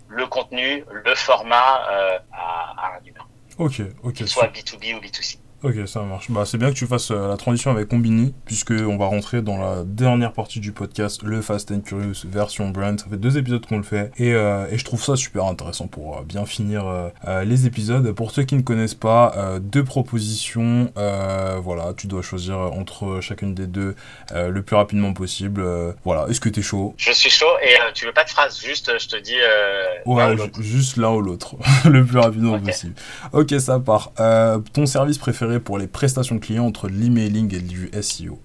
le 0.08 0.26
contenu, 0.26 0.84
le 0.90 1.14
format 1.14 1.56
à, 1.56 2.22
à, 2.32 2.96
un 2.96 3.04
humain. 3.04 3.26
Ok, 3.58 3.82
ok. 4.02 4.26
Soit 4.26 4.48
B2B 4.48 4.94
ou 4.94 5.00
B2C. 5.00 5.38
Ok, 5.66 5.74
ça 5.86 6.02
marche. 6.02 6.30
Bah, 6.30 6.44
c'est 6.44 6.58
bien 6.58 6.70
que 6.70 6.76
tu 6.76 6.86
fasses 6.86 7.10
euh, 7.10 7.26
la 7.26 7.36
transition 7.36 7.72
avec 7.72 7.88
Combini, 7.88 8.32
puisque 8.44 8.70
on 8.70 8.96
va 8.96 9.06
rentrer 9.06 9.42
dans 9.42 9.58
la 9.58 9.82
dernière 9.82 10.32
partie 10.32 10.60
du 10.60 10.70
podcast, 10.70 11.24
le 11.24 11.42
Fast 11.42 11.72
and 11.72 11.80
Curious 11.80 12.24
version 12.24 12.68
brand. 12.68 13.00
Ça 13.00 13.06
fait 13.10 13.16
deux 13.16 13.36
épisodes 13.36 13.66
qu'on 13.66 13.78
le 13.78 13.82
fait, 13.82 14.12
et, 14.16 14.32
euh, 14.32 14.68
et 14.70 14.78
je 14.78 14.84
trouve 14.84 15.02
ça 15.02 15.16
super 15.16 15.44
intéressant 15.46 15.88
pour 15.88 16.18
euh, 16.18 16.22
bien 16.22 16.46
finir 16.46 16.84
les 17.44 17.66
épisodes. 17.66 18.12
Pour 18.12 18.30
ceux 18.30 18.44
qui 18.44 18.54
ne 18.54 18.62
connaissent 18.62 18.94
pas, 18.94 19.58
deux 19.60 19.82
propositions. 19.82 20.92
voilà, 20.94 21.94
tu 21.96 22.06
dois 22.06 22.22
choisir 22.22 22.58
entre 22.58 23.18
chacune 23.20 23.52
des 23.52 23.66
deux 23.66 23.96
le 24.32 24.60
plus 24.60 24.76
rapidement 24.76 25.12
possible. 25.14 25.64
voilà, 26.04 26.26
est-ce 26.28 26.40
que 26.40 26.48
t'es 26.48 26.62
chaud? 26.62 26.94
Je 26.96 27.10
suis 27.10 27.30
chaud, 27.30 27.46
et 27.64 27.74
tu 27.94 28.06
veux 28.06 28.12
pas 28.12 28.22
de 28.22 28.30
phrase, 28.30 28.60
juste 28.64 28.92
je 29.00 29.08
te 29.08 29.16
dis. 29.16 29.34
ouais, 30.06 30.36
juste 30.60 30.96
l'un 30.96 31.10
ou 31.10 31.20
l'autre, 31.20 31.56
le 31.84 32.04
plus 32.04 32.18
rapidement 32.18 32.60
possible. 32.60 32.94
Ok, 33.32 33.52
ça 33.58 33.80
part. 33.80 34.12
ton 34.72 34.86
service 34.86 35.18
préféré 35.18 35.55
pour 35.60 35.78
les 35.78 35.86
prestations 35.86 36.38
clients 36.38 36.66
entre 36.66 36.88
l'emailing 36.88 37.54
et 37.54 37.60
du 37.60 37.90
SEO 38.00 38.40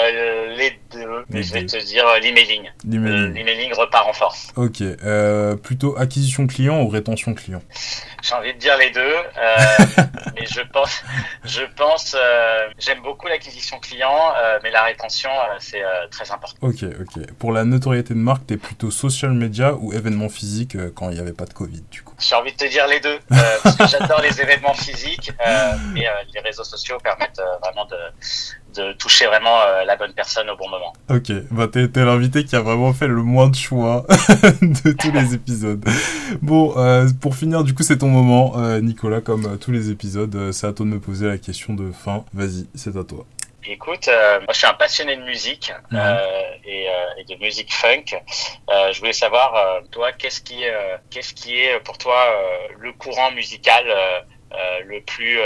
euh, 0.00 0.56
les 0.56 0.78
deux, 0.92 1.24
mais 1.28 1.42
je 1.42 1.52
vais 1.52 1.64
te 1.66 1.76
dire 1.84 2.06
euh, 2.06 2.18
l'emailing. 2.18 2.68
L'emailing 2.84 3.72
repart 3.74 4.08
en 4.08 4.12
force. 4.12 4.48
Ok. 4.56 4.80
Euh, 4.80 5.56
plutôt 5.56 5.96
acquisition 5.96 6.46
client 6.46 6.82
ou 6.82 6.88
rétention 6.88 7.34
client? 7.34 7.62
J'ai 8.22 8.34
envie 8.34 8.54
de 8.54 8.58
dire 8.58 8.76
les 8.76 8.90
deux, 8.90 9.14
mais 10.34 10.46
je 10.46 10.60
pense, 10.72 11.04
je 11.44 11.62
pense, 11.76 12.16
j'aime 12.78 13.02
beaucoup 13.02 13.28
l'acquisition 13.28 13.78
client, 13.78 14.18
mais 14.62 14.70
la 14.70 14.82
rétention, 14.82 15.30
c'est 15.60 15.82
très 16.10 16.30
important. 16.32 16.56
Ok, 16.62 16.82
ok. 16.82 17.32
Pour 17.38 17.52
la 17.52 17.64
notoriété 17.64 18.14
de 18.14 18.18
marque, 18.18 18.46
t'es 18.46 18.56
plutôt 18.56 18.90
social 18.90 19.32
media 19.32 19.74
ou 19.74 19.92
événement 19.92 20.28
physique 20.28 20.76
quand 20.94 21.10
il 21.10 21.14
n'y 21.14 21.20
avait 21.20 21.34
pas 21.34 21.44
de 21.44 21.52
Covid, 21.52 21.84
du 21.90 22.02
coup? 22.02 22.03
J'ai 22.18 22.34
envie 22.34 22.52
de 22.52 22.56
te 22.56 22.66
dire 22.66 22.86
les 22.86 23.00
deux, 23.00 23.18
parce 23.62 23.76
que 23.76 23.86
j'adore 23.86 24.20
les 24.20 24.40
événements 24.40 24.74
physiques, 24.74 25.32
mais 25.92 26.06
les 26.32 26.40
réseaux 26.40 26.64
sociaux 26.64 26.98
permettent 27.02 27.42
vraiment 27.60 27.86
de 27.86 27.96
de 28.74 28.92
toucher 28.94 29.26
vraiment 29.26 29.60
euh, 29.60 29.84
la 29.84 29.96
bonne 29.96 30.12
personne 30.12 30.48
au 30.50 30.56
bon 30.56 30.68
moment. 30.68 30.92
Ok, 31.10 31.32
bah 31.50 31.68
t'es, 31.68 31.88
l'invité 32.04 32.44
qui 32.44 32.56
a 32.56 32.60
vraiment 32.60 32.92
fait 32.92 33.06
le 33.06 33.22
moins 33.22 33.48
de 33.48 33.54
choix 33.54 34.04
de 34.62 34.92
tous 34.92 35.12
les 35.12 35.34
épisodes. 35.34 35.84
Bon, 36.42 36.74
euh, 36.76 37.08
pour 37.20 37.36
finir, 37.36 37.64
du 37.64 37.74
coup, 37.74 37.82
c'est 37.82 37.98
ton 37.98 38.08
moment, 38.08 38.54
euh, 38.58 38.80
Nicolas, 38.80 39.20
comme 39.20 39.58
tous 39.58 39.70
les 39.70 39.90
épisodes. 39.90 40.52
c'est 40.52 40.66
à 40.66 40.72
toi 40.72 40.86
de 40.86 40.90
me 40.90 41.00
poser 41.00 41.26
la 41.26 41.38
question 41.38 41.74
de 41.74 41.92
fin. 41.92 42.24
Vas-y, 42.34 42.66
c'est 42.74 42.96
à 42.96 43.04
toi. 43.04 43.24
Écoute, 43.66 44.08
moi 44.08 44.52
je 44.52 44.58
suis 44.58 44.66
un 44.66 44.74
passionné 44.74 45.16
de 45.16 45.22
musique 45.22 45.72
et, 46.64 46.88
de 47.28 47.40
musique 47.40 47.72
funk. 47.72 48.04
je 48.68 48.98
voulais 48.98 49.12
savoir, 49.12 49.82
toi, 49.90 50.12
qu'est-ce 50.12 50.40
qui, 50.40 50.64
qu'est-ce 51.10 51.34
qui 51.34 51.60
est 51.60 51.80
pour 51.80 51.98
toi 51.98 52.26
le 52.78 52.92
courant 52.92 53.30
musical 53.32 53.84
le 54.84 55.00
plus, 55.00 55.38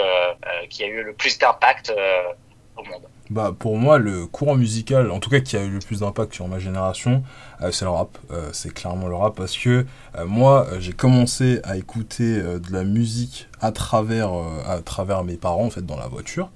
qui 0.68 0.84
a 0.84 0.86
eu 0.86 1.02
le 1.02 1.14
plus 1.14 1.38
d'impact 1.38 1.92
au 2.76 2.84
monde? 2.84 3.08
Bah, 3.30 3.54
pour 3.56 3.76
moi, 3.76 3.98
le 3.98 4.26
courant 4.26 4.54
musical, 4.54 5.10
en 5.10 5.20
tout 5.20 5.28
cas 5.28 5.40
qui 5.40 5.56
a 5.58 5.62
eu 5.62 5.68
le 5.68 5.80
plus 5.80 6.00
d'impact 6.00 6.32
sur 6.32 6.48
ma 6.48 6.58
génération, 6.58 7.22
euh, 7.60 7.70
c'est 7.72 7.84
le 7.84 7.90
rap. 7.90 8.16
Euh, 8.30 8.48
c'est 8.52 8.72
clairement 8.72 9.06
le 9.06 9.14
rap 9.14 9.34
parce 9.36 9.56
que 9.56 9.84
euh, 10.16 10.24
moi, 10.26 10.66
j'ai 10.78 10.94
commencé 10.94 11.60
à 11.62 11.76
écouter 11.76 12.40
de 12.40 12.72
la 12.72 12.84
musique 12.84 13.48
à 13.60 13.70
travers, 13.70 14.30
à 14.66 14.80
travers 14.80 15.24
mes 15.24 15.36
parents, 15.36 15.66
en 15.66 15.70
fait, 15.70 15.84
dans 15.84 15.98
la 15.98 16.08
voiture. 16.08 16.50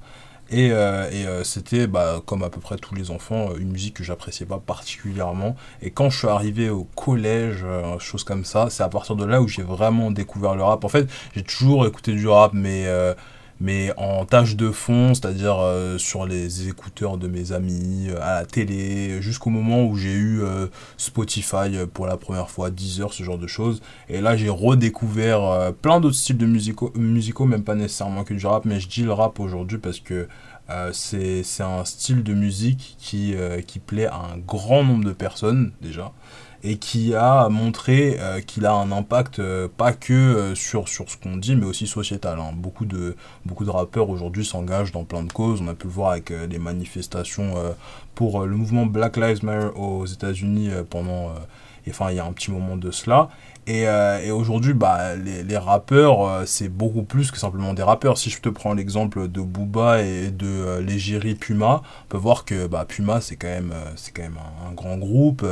Et, 0.52 0.68
et 0.68 1.26
c'était, 1.44 1.86
bah, 1.86 2.22
comme 2.26 2.42
à 2.42 2.50
peu 2.50 2.60
près 2.60 2.76
tous 2.76 2.94
les 2.94 3.10
enfants, 3.10 3.50
une 3.58 3.72
musique 3.72 3.94
que 3.94 4.04
j'appréciais 4.04 4.46
pas 4.46 4.58
particulièrement. 4.58 5.56
Et 5.80 5.90
quand 5.90 6.10
je 6.10 6.18
suis 6.18 6.28
arrivé 6.28 6.68
au 6.68 6.84
collège, 6.84 7.64
chose 7.98 8.22
comme 8.24 8.44
ça, 8.44 8.68
c'est 8.70 8.82
à 8.82 8.88
partir 8.88 9.16
de 9.16 9.24
là 9.24 9.40
où 9.40 9.48
j'ai 9.48 9.62
vraiment 9.62 10.10
découvert 10.10 10.54
le 10.54 10.62
rap. 10.62 10.84
En 10.84 10.88
fait, 10.88 11.08
j'ai 11.34 11.42
toujours 11.42 11.86
écouté 11.86 12.12
du 12.12 12.28
rap, 12.28 12.52
mais 12.52 12.86
mais 13.62 13.92
en 13.96 14.26
tâche 14.26 14.56
de 14.56 14.72
fond, 14.72 15.14
c'est-à-dire 15.14 15.56
euh, 15.60 15.96
sur 15.96 16.26
les 16.26 16.68
écouteurs 16.68 17.16
de 17.16 17.28
mes 17.28 17.52
amis, 17.52 18.08
euh, 18.10 18.20
à 18.20 18.40
la 18.40 18.44
télé, 18.44 19.22
jusqu'au 19.22 19.50
moment 19.50 19.84
où 19.84 19.96
j'ai 19.96 20.12
eu 20.12 20.42
euh, 20.42 20.66
Spotify 20.96 21.70
pour 21.94 22.08
la 22.08 22.16
première 22.16 22.50
fois, 22.50 22.72
Deezer, 22.72 23.12
ce 23.12 23.22
genre 23.22 23.38
de 23.38 23.46
choses. 23.46 23.80
Et 24.08 24.20
là, 24.20 24.36
j'ai 24.36 24.48
redécouvert 24.48 25.72
plein 25.80 26.00
d'autres 26.00 26.16
styles 26.16 26.38
de 26.38 26.46
musicaux, 26.46 26.92
musicaux, 26.96 27.44
même 27.44 27.62
pas 27.62 27.76
nécessairement 27.76 28.24
que 28.24 28.34
du 28.34 28.44
rap, 28.44 28.64
mais 28.64 28.80
je 28.80 28.88
dis 28.88 29.04
le 29.04 29.12
rap 29.12 29.38
aujourd'hui 29.38 29.78
parce 29.78 30.00
que 30.00 30.26
c'est 30.92 31.44
un 31.60 31.84
style 31.84 32.24
de 32.24 32.34
musique 32.34 32.96
qui, 32.98 33.34
qui 33.66 33.78
plaît 33.78 34.06
à 34.06 34.16
un 34.16 34.38
grand 34.38 34.82
nombre 34.82 35.04
de 35.04 35.12
personnes 35.12 35.72
déjà 35.80 36.12
et 36.64 36.76
qui 36.76 37.14
a 37.14 37.48
montré 37.48 38.16
euh, 38.20 38.40
qu'il 38.40 38.66
a 38.66 38.72
un 38.72 38.92
impact 38.92 39.40
euh, 39.40 39.68
pas 39.68 39.92
que 39.92 40.12
euh, 40.12 40.54
sur, 40.54 40.88
sur 40.88 41.10
ce 41.10 41.16
qu'on 41.16 41.36
dit, 41.36 41.56
mais 41.56 41.66
aussi 41.66 41.86
sociétal. 41.86 42.38
Hein. 42.38 42.52
Beaucoup, 42.54 42.84
de, 42.84 43.16
beaucoup 43.44 43.64
de 43.64 43.70
rappeurs 43.70 44.08
aujourd'hui 44.08 44.44
s'engagent 44.44 44.92
dans 44.92 45.04
plein 45.04 45.24
de 45.24 45.32
causes. 45.32 45.60
On 45.60 45.68
a 45.68 45.74
pu 45.74 45.86
le 45.86 45.92
voir 45.92 46.12
avec 46.12 46.30
les 46.30 46.58
manifestations 46.58 47.54
pour 48.14 48.44
le 48.44 48.56
mouvement 48.56 48.86
Black 48.86 49.16
Lives 49.16 49.44
Matter 49.44 49.68
aux 49.76 50.06
États-Unis 50.06 50.70
pendant, 50.88 51.32
enfin, 51.88 52.10
il 52.10 52.16
y 52.16 52.20
a 52.20 52.24
un 52.24 52.32
petit 52.32 52.50
moment 52.50 52.76
de 52.76 52.90
cela. 52.90 53.28
Et, 53.68 53.86
euh, 53.86 54.20
et 54.24 54.32
aujourd'hui, 54.32 54.74
bah, 54.74 55.14
les, 55.14 55.56
rappeurs, 55.56 56.26
euh, 56.26 56.42
c'est 56.46 56.68
beaucoup 56.68 57.04
plus 57.04 57.30
que 57.30 57.38
simplement 57.38 57.74
des 57.74 57.84
rappeurs. 57.84 58.18
Si 58.18 58.28
je 58.28 58.40
te 58.40 58.48
prends 58.48 58.74
l'exemple 58.74 59.28
de 59.28 59.40
Booba 59.40 60.02
et 60.02 60.32
de 60.32 60.46
euh, 60.46 60.80
l'égérie 60.80 61.36
Puma, 61.36 61.82
on 62.04 62.08
peut 62.08 62.16
voir 62.16 62.44
que 62.44 62.66
bah, 62.66 62.84
Puma, 62.88 63.20
c'est 63.20 63.36
quand 63.36 63.46
même, 63.46 63.70
euh, 63.72 63.92
c'est 63.94 64.10
quand 64.10 64.22
même 64.22 64.38
un, 64.68 64.72
grand 64.72 64.96
groupe 64.96 65.46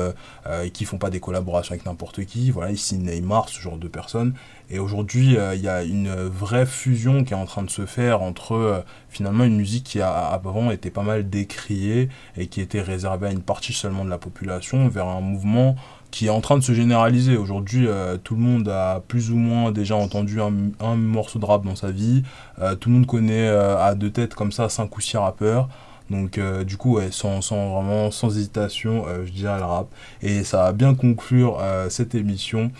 et 0.64 0.70
qui 0.70 0.86
font 0.86 0.96
pas 0.96 1.10
des 1.10 1.20
collaborations 1.20 1.72
avec 1.72 1.84
n'importe 1.84 2.24
qui. 2.24 2.50
Voilà, 2.50 2.72
ici 2.72 2.96
Neymar, 2.96 3.48
ce 3.50 3.60
genre 3.60 3.76
de 3.76 3.86
personnes. 3.86 4.34
Et 4.70 4.78
aujourd'hui, 4.78 5.36
il 5.54 5.60
y 5.60 5.68
a 5.68 5.82
une 5.84 6.14
vraie 6.14 6.64
fusion 6.64 7.22
qui 7.22 7.34
est 7.34 7.36
en 7.36 7.44
train 7.44 7.62
de 7.62 7.70
se 7.70 7.84
faire 7.84 8.22
entre 8.22 8.82
finalement 9.10 9.44
une 9.44 9.56
musique 9.56 9.84
qui 9.84 10.00
a 10.00 10.10
avant 10.10 10.70
été 10.70 10.90
pas 10.90 11.02
mal 11.02 11.28
décriée 11.28 12.08
et 12.36 12.46
qui 12.46 12.62
était 12.62 12.80
réservée 12.80 13.26
à 13.26 13.30
une 13.30 13.42
partie 13.42 13.74
seulement 13.74 14.04
de 14.06 14.10
la 14.10 14.18
population 14.18 14.88
vers 14.88 15.06
un 15.06 15.20
mouvement 15.20 15.76
qui 16.10 16.26
est 16.26 16.30
en 16.30 16.40
train 16.40 16.58
de 16.58 16.62
se 16.62 16.72
généraliser. 16.72 17.36
Aujourd'hui, 17.36 17.86
euh, 17.86 18.16
tout 18.22 18.34
le 18.34 18.40
monde 18.40 18.68
a 18.68 19.00
plus 19.06 19.30
ou 19.30 19.36
moins 19.36 19.72
déjà 19.72 19.96
entendu 19.96 20.40
un, 20.40 20.94
morceau 20.96 21.38
de 21.38 21.44
rap 21.44 21.64
dans 21.64 21.76
sa 21.76 21.90
vie. 21.90 22.22
Euh, 22.60 22.74
tout 22.74 22.88
le 22.88 22.96
monde 22.96 23.06
connaît 23.06 23.48
euh, 23.48 23.78
à 23.78 23.94
deux 23.94 24.10
têtes 24.10 24.34
comme 24.34 24.52
ça 24.52 24.68
cinq 24.68 24.96
ou 24.96 25.00
six 25.00 25.16
rappeurs. 25.16 25.68
Donc 26.10 26.38
euh, 26.38 26.64
du 26.64 26.76
coup, 26.76 26.98
sans, 27.10 27.40
vraiment, 27.40 28.10
sans 28.10 28.36
hésitation, 28.36 29.04
euh, 29.06 29.24
je 29.24 29.32
dirais 29.32 29.58
le 29.58 29.64
rap. 29.64 29.88
Et 30.22 30.44
ça 30.44 30.64
va 30.64 30.72
bien 30.72 30.94
conclure 30.94 31.58
euh, 31.60 31.88
cette 31.88 32.14
émission. 32.14 32.72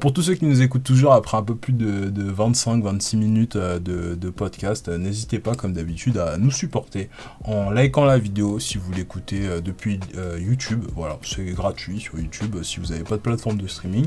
pour 0.00 0.12
tous 0.12 0.22
ceux 0.22 0.34
qui 0.34 0.46
nous 0.46 0.62
écoutent 0.62 0.84
toujours 0.84 1.12
après 1.12 1.36
un 1.36 1.42
peu 1.42 1.54
plus 1.54 1.72
de, 1.72 2.08
de 2.08 2.32
25-26 2.32 3.16
minutes 3.16 3.56
de, 3.56 4.14
de, 4.14 4.30
podcast, 4.30 4.88
n'hésitez 4.88 5.38
pas 5.38 5.54
comme 5.54 5.72
d'habitude 5.72 6.18
à 6.18 6.36
nous 6.36 6.50
supporter 6.50 7.08
en 7.44 7.70
likant 7.70 8.04
la 8.04 8.18
vidéo 8.18 8.58
si 8.58 8.78
vous 8.78 8.92
l'écoutez 8.92 9.60
depuis 9.64 9.98
YouTube. 10.38 10.84
Voilà, 10.94 11.18
c'est 11.22 11.44
gratuit 11.44 12.00
sur 12.00 12.18
YouTube 12.18 12.56
si 12.62 12.80
vous 12.80 12.86
n'avez 12.86 13.04
pas 13.04 13.16
de 13.16 13.20
plateforme 13.20 13.56
de 13.56 13.66
streaming. 13.66 14.06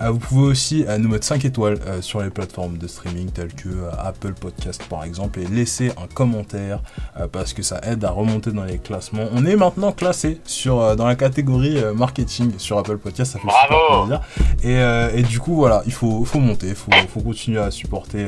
vous 0.00 0.18
pouvez 0.18 0.46
aussi 0.46 0.84
nous 0.98 1.08
mettre 1.08 1.26
5 1.26 1.44
étoiles 1.44 1.78
sur 2.00 2.20
les 2.22 2.30
plateformes 2.30 2.78
de 2.78 2.86
streaming 2.86 3.30
telles 3.30 3.54
que 3.54 3.68
Apple 3.98 4.34
Podcast 4.34 4.82
par 4.88 5.04
exemple 5.04 5.40
et 5.40 5.46
laisser 5.46 5.90
un 5.90 6.06
commentaire 6.12 6.82
parce 7.32 7.52
que 7.52 7.62
ça 7.62 7.80
aide 7.84 8.04
à 8.04 8.10
remonter 8.20 8.52
dans 8.52 8.64
les 8.64 8.78
classements. 8.78 9.26
On 9.32 9.44
est 9.44 9.56
maintenant 9.56 9.92
classé 9.92 10.40
sur, 10.44 10.96
dans 10.96 11.06
la 11.06 11.14
catégorie 11.14 11.76
marketing 11.94 12.52
sur 12.58 12.78
Apple 12.78 12.98
Podcast, 12.98 13.32
ça 13.32 13.38
fait 13.38 13.46
Bravo 13.46 14.06
super 14.06 14.20
plaisir. 14.60 15.14
Et, 15.14 15.18
et, 15.18 15.22
du 15.22 15.40
coup, 15.40 15.54
voilà, 15.54 15.82
il 15.86 15.92
faut, 15.92 16.24
faut 16.24 16.38
monter, 16.38 16.68
il 16.68 16.74
faut, 16.74 16.90
faut, 17.08 17.20
continuer 17.20 17.60
à 17.60 17.70
supporter 17.70 18.26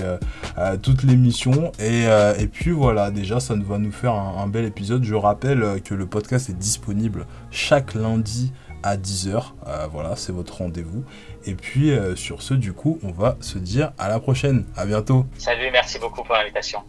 toutes 0.82 1.02
les 1.02 1.16
missions. 1.16 1.72
Et, 1.78 2.04
et, 2.38 2.46
puis 2.46 2.70
voilà, 2.70 3.10
déjà, 3.10 3.40
ça 3.40 3.54
va 3.54 3.78
nous 3.78 3.92
faire 3.92 4.14
un, 4.14 4.42
un 4.42 4.46
bel 4.46 4.64
épisode. 4.64 5.04
Je 5.04 5.14
rappelle 5.14 5.80
que 5.84 5.94
le 5.94 6.06
podcast 6.06 6.48
est 6.50 6.58
disponible 6.58 7.26
chaque 7.50 7.94
lundi 7.94 8.52
à 8.82 8.96
10h. 8.96 9.52
Euh, 9.66 9.86
voilà, 9.90 10.16
c'est 10.16 10.32
votre 10.32 10.58
rendez-vous. 10.58 11.04
Et 11.44 11.54
puis 11.54 11.90
euh, 11.90 12.16
sur 12.16 12.42
ce, 12.42 12.54
du 12.54 12.72
coup, 12.72 12.98
on 13.02 13.12
va 13.12 13.36
se 13.40 13.58
dire 13.58 13.92
à 13.98 14.08
la 14.08 14.20
prochaine. 14.20 14.64
À 14.76 14.86
bientôt. 14.86 15.26
Salut, 15.38 15.70
merci 15.72 15.98
beaucoup 15.98 16.22
pour 16.22 16.34
l'invitation. 16.34 16.80